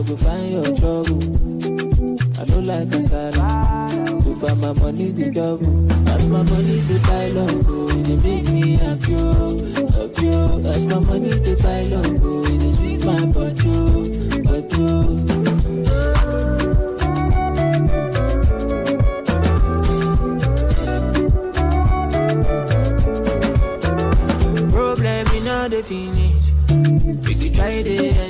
[0.01, 1.21] Don't go find your trouble.
[2.41, 4.25] I don't like Kasala.
[4.25, 5.93] So far my money the double.
[6.09, 9.13] As my money the pile up, oh, it make me happy,
[9.93, 10.29] happy.
[10.69, 13.61] As my money the pile up, oh, it sweet my body.
[13.67, 14.07] oh.
[24.73, 26.47] Problem in all the finish.
[27.29, 28.30] We could try let's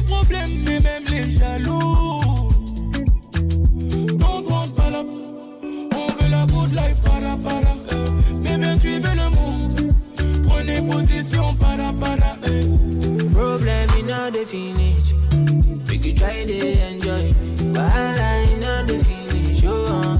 [4.17, 4.45] Don't
[5.93, 7.01] on veut la good life.
[8.41, 9.93] Mais bien suivez le monde,
[10.47, 11.55] prenez position.
[13.33, 15.13] Problem in the finish.
[16.21, 16.53] Try to
[16.89, 17.33] enjoy.
[18.87, 19.63] The finish.
[19.65, 20.17] Oh, uh,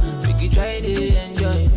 [0.50, 1.70] try enjoy.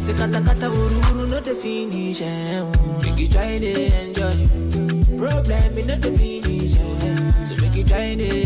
[4.02, 4.36] Enjoy.
[5.18, 6.74] Problem in the finish.
[7.48, 7.54] So
[7.86, 8.43] try to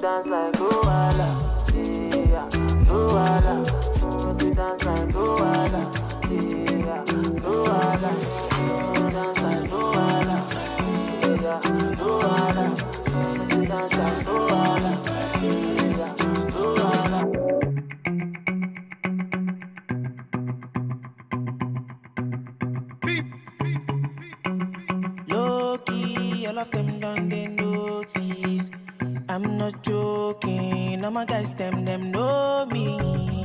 [0.00, 1.28] dance like oh, Luala.
[1.74, 2.48] Yeah,
[2.88, 3.54] Luala.
[4.28, 5.82] We could dance like oh, Luala.
[6.30, 7.04] Yeah,
[7.44, 8.10] Luala.
[8.50, 10.38] We could dance like oh, Luala.
[11.42, 11.60] Yeah,
[12.00, 12.66] Luala.
[13.38, 15.09] We could dance
[31.10, 33.44] all my guys, them, them know me.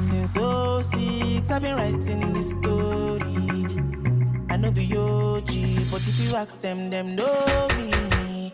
[0.00, 3.66] Since 06, I've been writing this story.
[4.48, 8.52] I know be OG, but if you ask them, them know me.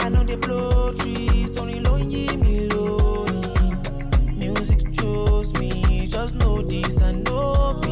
[0.00, 3.74] I know they blow trees, only lonely me lonely.
[4.34, 7.89] Music chose me, just know this and know peace.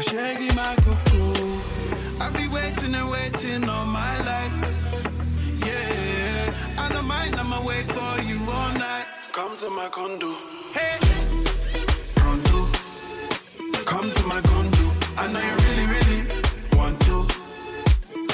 [0.00, 1.60] My shaggy, my cocoa.
[2.22, 4.58] I'll be waiting and waiting all my life.
[5.66, 9.04] Yeah, I don't mind, I'ma wait for you all night.
[9.32, 10.32] Come to my condo.
[10.72, 10.96] Hey,
[12.14, 12.66] pronto.
[13.84, 14.90] Come to my condo.
[15.18, 16.20] I know you really, really
[16.78, 17.26] want to.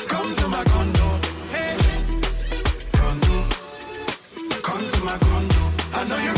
[0.07, 1.09] Come to my condo.
[1.51, 1.77] Hey,
[2.93, 3.37] pronto.
[4.63, 5.73] Come to my condo.
[5.95, 6.36] I know you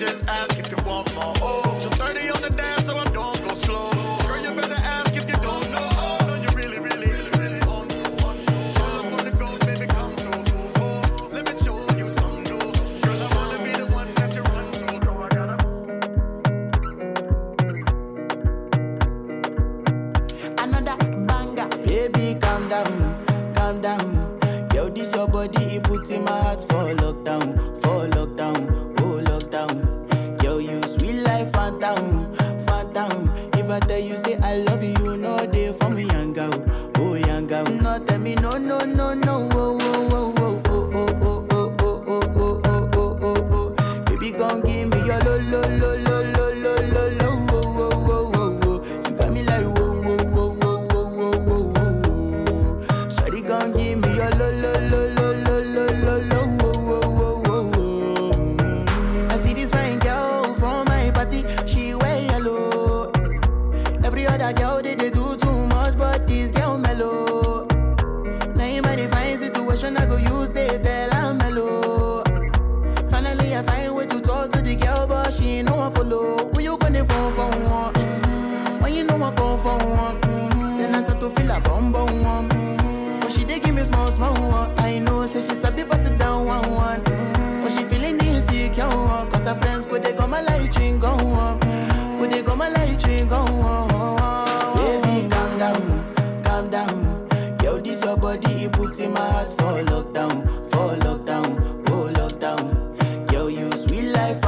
[0.00, 1.34] Just ask if you want more.
[1.42, 1.69] Oh.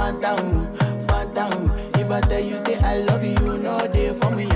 [0.03, 0.35] Fanta,
[1.07, 1.47] Fanta.
[1.97, 4.52] If I tell you say I love you, no day for me.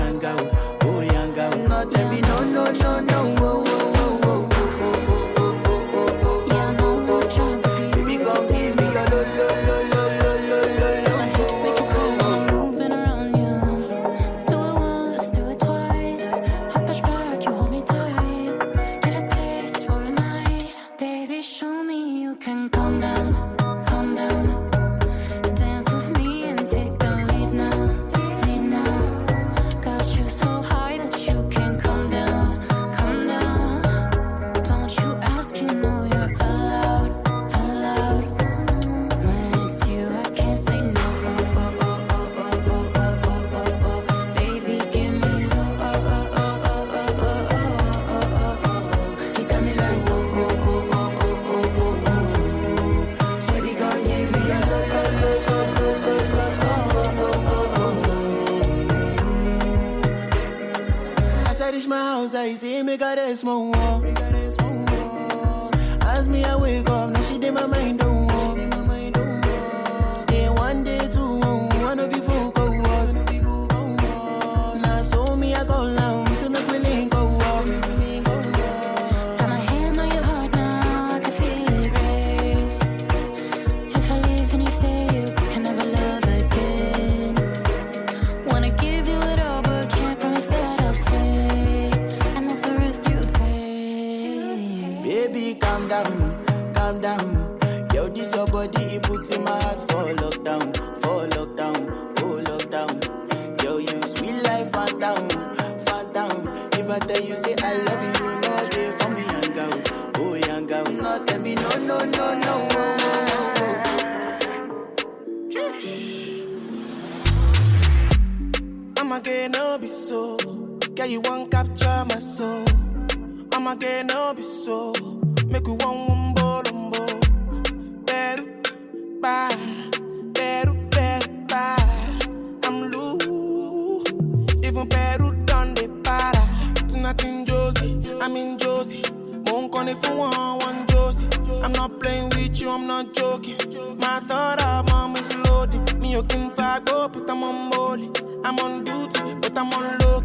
[142.37, 143.57] with you, I'm not joking.
[143.99, 145.99] My thought of mom is loaded.
[145.99, 146.49] Me, you can
[146.85, 148.11] go, but I'm on molly.
[148.43, 150.17] I'm on duty, but I'm on low.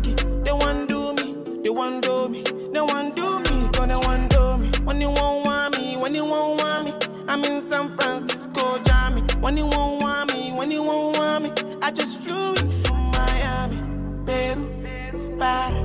[0.44, 4.30] They want do me, they want do me, they want do me, cause they want
[4.30, 4.70] do me.
[4.84, 6.92] When you won't want me, when you won't want me,
[7.28, 9.22] I'm in San Francisco, Jammy.
[9.40, 12.98] When you won't want me, when you won't want me, I just flew in from
[13.12, 13.78] Miami.
[14.26, 15.80] Peru, para,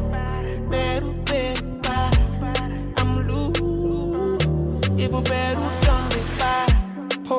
[0.70, 2.94] Peru, Peru, para.
[2.98, 5.67] I'm loose, even better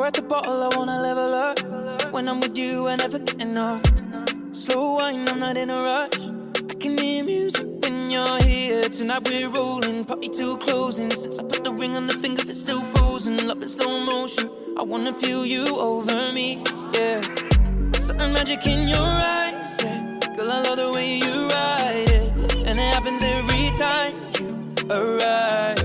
[0.08, 1.58] at the bottle, I wanna level up.
[2.14, 3.82] When I'm with you, I never get enough.
[4.52, 6.18] Slow wine, I'm not in a rush.
[6.70, 8.88] I can hear music when you're here.
[8.88, 11.10] Tonight we're rolling, party till closing.
[11.10, 13.36] Since I put the ring on the finger, it's still frozen.
[13.46, 14.48] Love in slow motion.
[14.78, 17.20] I wanna feel you over me, yeah.
[18.06, 20.18] Something magic in your eyes, yeah.
[20.36, 24.48] Girl, I love the way you ride it, and it happens every time you
[24.90, 25.77] arrive.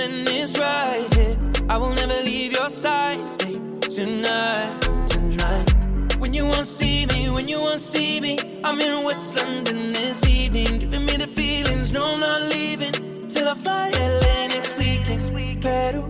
[0.00, 1.36] And it's right here.
[1.68, 3.22] I will never leave your side.
[3.24, 4.80] Stay tonight,
[5.10, 6.16] tonight.
[6.18, 10.26] When you won't see me, when you won't see me, I'm in West London this
[10.26, 11.92] evening, giving me the feelings.
[11.92, 12.92] No, I'm not leaving
[13.28, 15.62] till I fly LA next weekend.
[15.62, 16.08] Peru,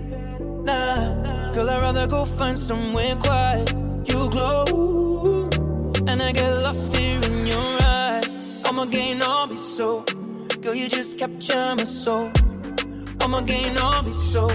[0.62, 3.68] nah, girl, I'd rather go find somewhere quiet.
[4.06, 5.50] You glow,
[6.06, 8.40] and I get lost here in your eyes.
[8.64, 10.04] I'ma gain all be so,
[10.60, 12.30] girl, you just capture my soul.
[13.22, 14.48] I'ma gain all be so,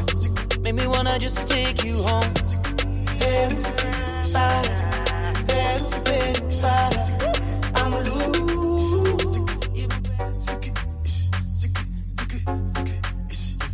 [0.59, 2.22] make me wanna just take you home.
[3.18, 3.47] Hey,
[4.34, 4.63] bye.
[7.76, 8.03] I'm a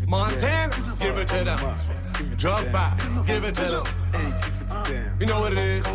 [0.07, 1.59] Montana, give it to them.
[2.37, 2.93] Drug by,
[3.25, 3.85] give it to them.
[5.19, 5.87] You know what it is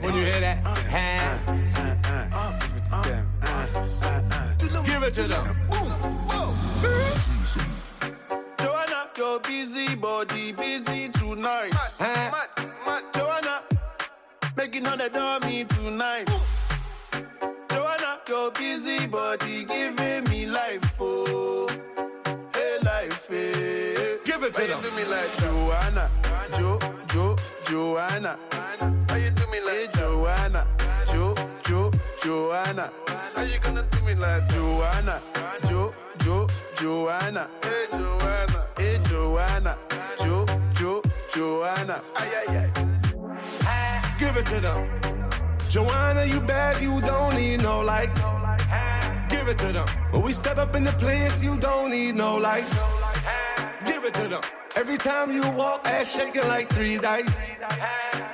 [0.00, 0.60] when you hear that?
[0.88, 1.40] Hand.
[4.86, 5.56] Give it to them.
[9.26, 11.72] Your busy body busy tonight.
[11.74, 12.30] Mad, eh?
[12.86, 13.62] mad, Joanna,
[14.56, 16.30] making all the dummy tonight.
[17.68, 21.66] Joanna, your busy body giving me life, oh,
[22.54, 24.18] hey life, hey.
[24.24, 24.78] Give it to Why them.
[24.84, 26.10] you do me like Joanna,
[26.56, 28.38] Jo, Jo, Joanna.
[29.08, 30.68] Why you do me like Joanna,
[31.12, 31.90] Jo, Jo,
[32.22, 32.92] Joanna?
[33.34, 35.20] How you gonna do me like Joanna,
[35.68, 36.46] Jo, Jo,
[36.76, 37.48] Joanna?
[37.64, 38.25] Hey Joanna, hey
[39.36, 39.76] Joanna,
[40.24, 41.02] Jo, Jo,
[41.34, 42.02] Joanna.
[42.16, 42.70] Ay ay ay.
[44.18, 44.88] Give it to them.
[45.68, 48.24] Joanna, you bad, you don't need no likes.
[49.28, 49.86] Give it to them.
[50.12, 52.80] When we step up in the place, you don't need no lights.
[53.84, 54.40] Give it to them.
[54.74, 57.50] Every time you walk, ass shaking like three dice.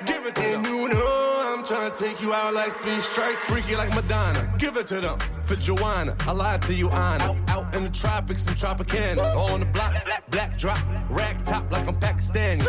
[0.06, 0.64] Give it to them.
[0.64, 1.31] And you know
[1.62, 3.44] I'm trying to take you out like three strikes.
[3.44, 4.52] Freaky like Madonna.
[4.58, 5.16] Give it to them.
[5.44, 7.40] For Joanna, I lied to you, Anna.
[7.46, 9.22] Out in the tropics and Tropicana.
[9.36, 9.94] All On the block,
[10.30, 12.66] black drop, rack top like I'm Pakistani.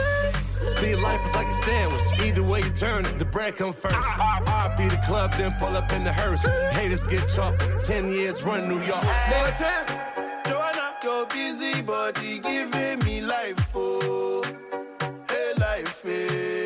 [0.69, 2.21] See, life is like a sandwich.
[2.21, 3.95] Either way you turn it, the bread come first.
[3.95, 6.45] RP the club, then pull up in the hearse.
[6.77, 7.65] Haters get chopped.
[7.83, 9.03] Ten years run New York.
[9.03, 14.43] Montana, Joanna, your busy body giving me life, oh,
[15.27, 16.62] hey life, hey.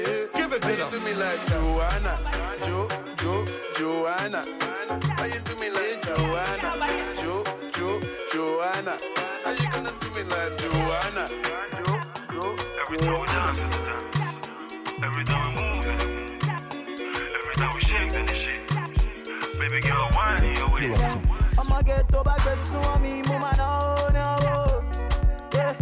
[0.57, 2.19] Give it Why you do me like Joanna,
[2.65, 2.87] Jo,
[3.17, 3.45] Jo,
[3.75, 4.43] Joanna?
[5.17, 6.69] Why you do me like Joanna,
[7.21, 7.43] Jo,
[7.73, 7.99] Jo,
[8.33, 8.97] Joanna?
[9.43, 11.27] How you gonna do me like Joanna,
[11.77, 11.99] Jo,
[12.33, 12.55] Jo?
[12.81, 15.03] Every time we dance in the dance.
[15.03, 15.85] Every time we move.
[17.37, 18.67] Every time we shake in shit.
[19.59, 20.95] Baby girl, whine in your way.
[21.59, 24.37] I'ma get to back with swami, mama no no.
[24.41, 24.83] Oh.
[25.53, 25.75] Yeah,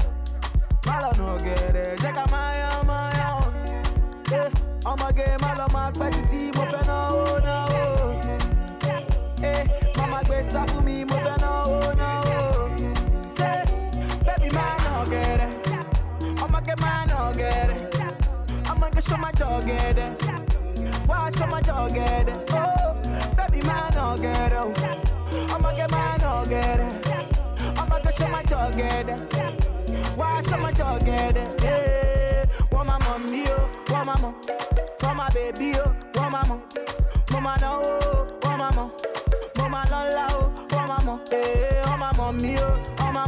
[0.85, 1.99] malo no get it.
[1.99, 2.54] Jeka maya maya.
[4.85, 5.01] Yeah, eh, eh.
[5.01, 8.21] I'ma get malo mak petiti mo fe no no.
[9.41, 9.67] Yeah,
[9.97, 12.11] mama gbe sa fún mi mo fe no no.
[13.35, 13.63] Say,
[14.25, 16.41] baby man no get it.
[16.41, 17.95] I'ma get man no get it.
[18.69, 20.21] I'ma show my dog get it.
[21.07, 22.49] Why show my dog get it?
[22.53, 22.95] Oh,
[23.37, 25.05] baby man no get it.
[25.51, 27.07] I'ma get mine, I'll get it.
[27.77, 29.19] I'ma show my dog get it.
[30.15, 31.63] Why show my dog get it?
[31.63, 32.45] Yeah.
[32.71, 34.35] Want my mommy, oh, want my mom.
[35.25, 36.61] My baby, oh, oh my mom.
[37.31, 38.91] Mama no, oh, my.
[39.57, 41.19] Mama no la, oh, my mom.
[41.31, 43.25] Hey, want my mommy, oh, want eh, oh, my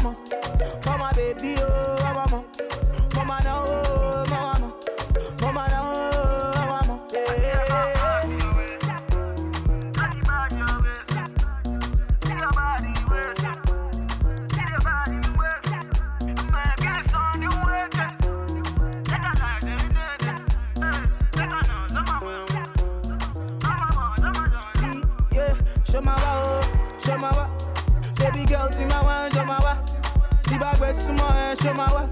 [27.08, 27.50] show my wow.
[28.18, 29.86] Baby girl, think I want show my wow.
[30.48, 32.10] See my best eh, show my wow.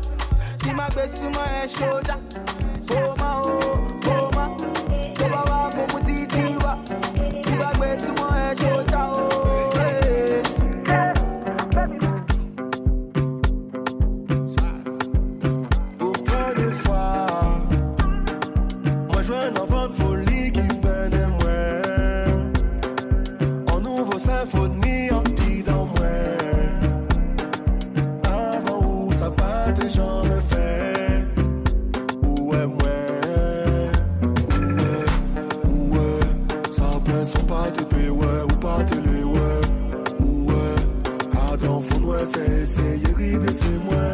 [0.61, 1.21] See my best
[1.77, 2.19] show that.
[2.91, 3.84] Oh my, oh,
[43.55, 44.04] c'est moi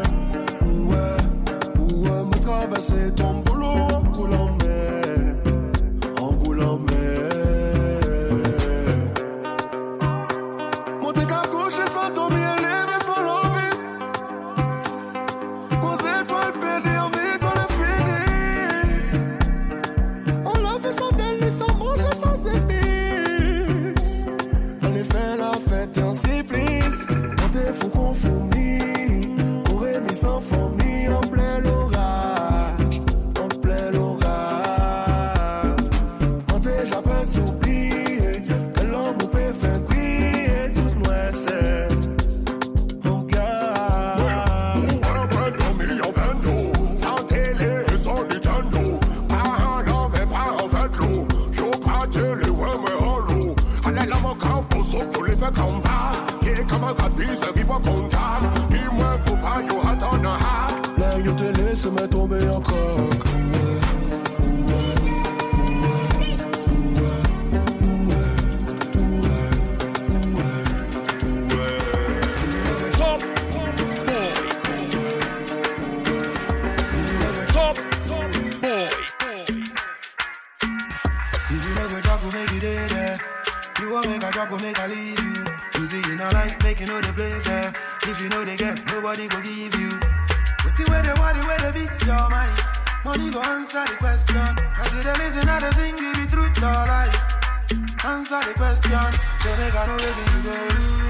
[96.64, 98.06] it.
[98.06, 99.12] Answer the question.
[99.44, 100.58] They make a know where you go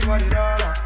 [0.02, 0.81] for the dollar.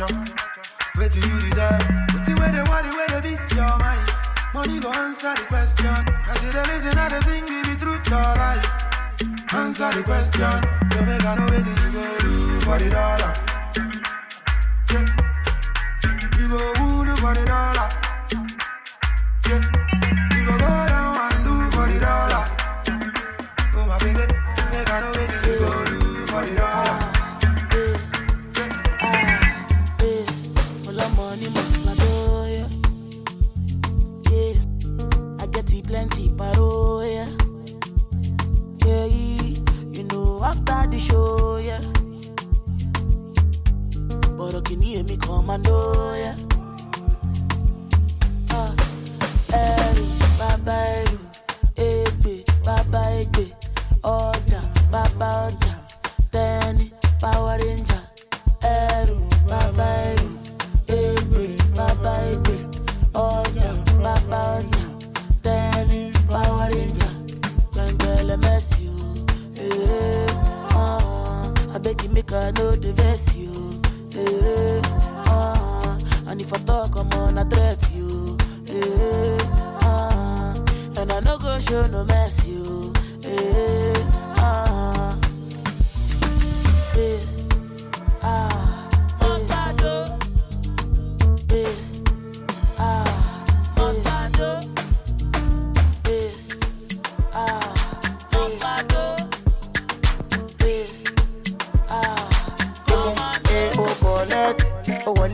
[0.00, 0.43] A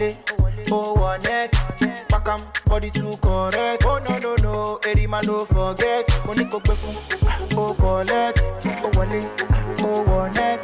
[0.01, 1.53] one neck.
[2.09, 3.85] Pack 'em, body too correct.
[3.87, 6.09] Oh, no, no, no, every man don't forget.
[6.27, 6.95] Money go pay for,
[7.59, 9.31] oh, collect, oh, wale,
[9.83, 10.63] oh, one neck.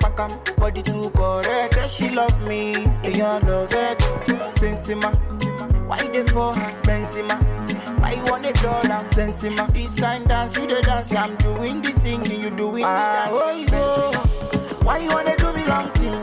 [0.00, 1.74] Pack 'em, body too correct.
[1.74, 2.74] Say she love me,
[3.04, 3.98] and you love it.
[4.50, 5.14] Sensima,
[5.86, 7.36] why they for her, Benzema?
[8.00, 9.70] Why you want a dollar, Sensima?
[9.74, 13.72] This kind dance, you the dance, I'm doing the singing, you doing the ah, dance.
[13.72, 14.12] Oh,
[14.72, 16.20] you why you wanna do me long thing?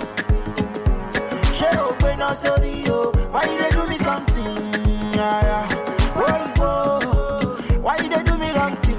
[1.57, 3.11] Ṣé o pé náà sórí o?
[3.31, 4.73] Why you dey do me something?
[5.13, 5.67] Yeah, yeah.
[6.15, 7.81] Oh, go.
[7.81, 8.97] Why dey do me long thing?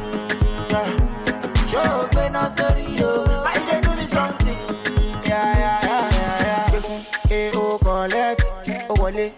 [0.71, 0.87] Yeah.
[1.71, 3.25] Ṣé o pé náà sórí o?
[3.45, 4.59] Why you dey do me something?
[5.27, 6.69] Yeah, yeah, yeah, yeah, yeah.
[6.71, 7.01] Gbé fún
[7.31, 8.43] e o oh, collect,
[8.89, 9.33] oh, o oh, wọlé,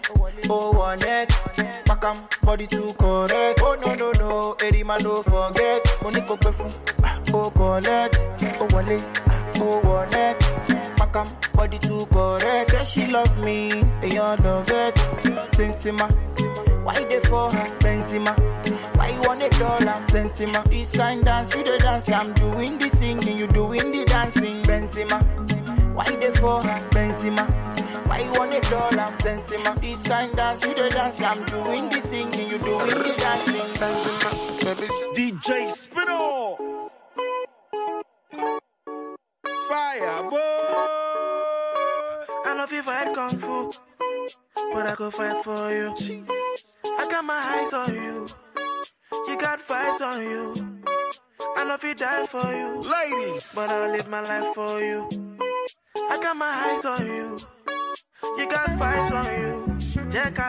[0.49, 1.29] o wọ net.
[1.87, 3.61] Pakam body too correct.
[3.63, 5.81] Oh no no no, eri ma no forget.
[6.03, 6.71] Mo ní kò gbé fún
[7.33, 8.19] o collect,
[8.61, 9.01] o wọlé,
[9.61, 10.05] o wọ
[11.13, 11.25] net.
[11.27, 12.45] Pakam body too correct.
[12.45, 12.63] Eh?
[12.83, 13.69] Say she love me,
[14.01, 14.95] èèyàn love it.
[15.47, 16.07] Sensima,
[16.83, 17.69] why you dey for her?
[17.79, 18.33] Benzema,
[18.95, 19.99] why you want a dollar?
[20.01, 22.09] Sensima, this kind dance you dey dance.
[22.11, 24.61] I'm doing the singing, you doing the dancing.
[24.63, 25.19] Benzema,
[25.93, 26.89] why you dey for her?
[26.89, 27.45] Benzema.
[28.07, 29.11] Why you want a dollar?
[29.13, 31.21] Sensima, this kind dance you dey dance.
[31.21, 33.69] I'm doing the singing, you doing the dancing.
[33.79, 34.87] Benzema, baby.
[35.15, 36.57] DJ Spinall
[39.71, 40.29] fire, oh.
[40.31, 40.49] boy.
[42.49, 43.71] I love you fight kung fu,
[44.73, 45.87] but I could fight for you.
[46.99, 48.27] I got my eyes on you.
[49.27, 50.43] You got vibes on you.
[51.57, 53.53] I know if you die for you, ladies.
[53.55, 55.07] But I'll live my life for you.
[56.11, 57.27] I got my eyes on you.
[58.37, 59.55] You got vibes on you.
[60.13, 60.47] Jẹ́ ká.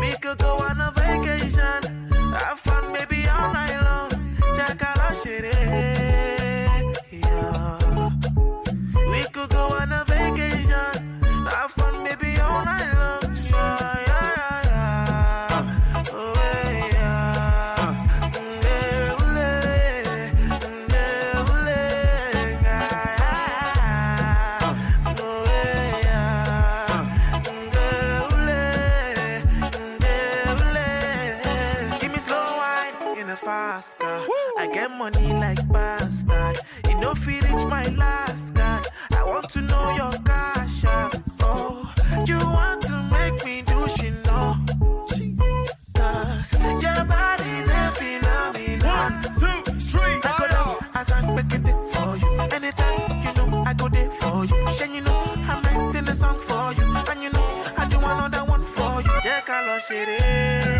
[0.00, 1.03] We could go on a
[33.76, 36.60] I get money like bastard.
[36.88, 40.84] You know, if reach my last card, I want to know your cash.
[41.42, 41.92] Oh,
[42.24, 44.54] you want to make me do she know.
[45.08, 46.52] Jesus,
[46.84, 47.90] your body's a
[48.54, 48.78] me.
[48.86, 50.20] One, two, three,
[50.94, 52.30] I sang back it for you.
[52.54, 54.66] Anytime you know, I go there for you.
[54.78, 56.86] Then you know, I'm writing a song for you.
[57.10, 59.20] And you know, I do another one for you.
[59.20, 60.73] Check out love shit.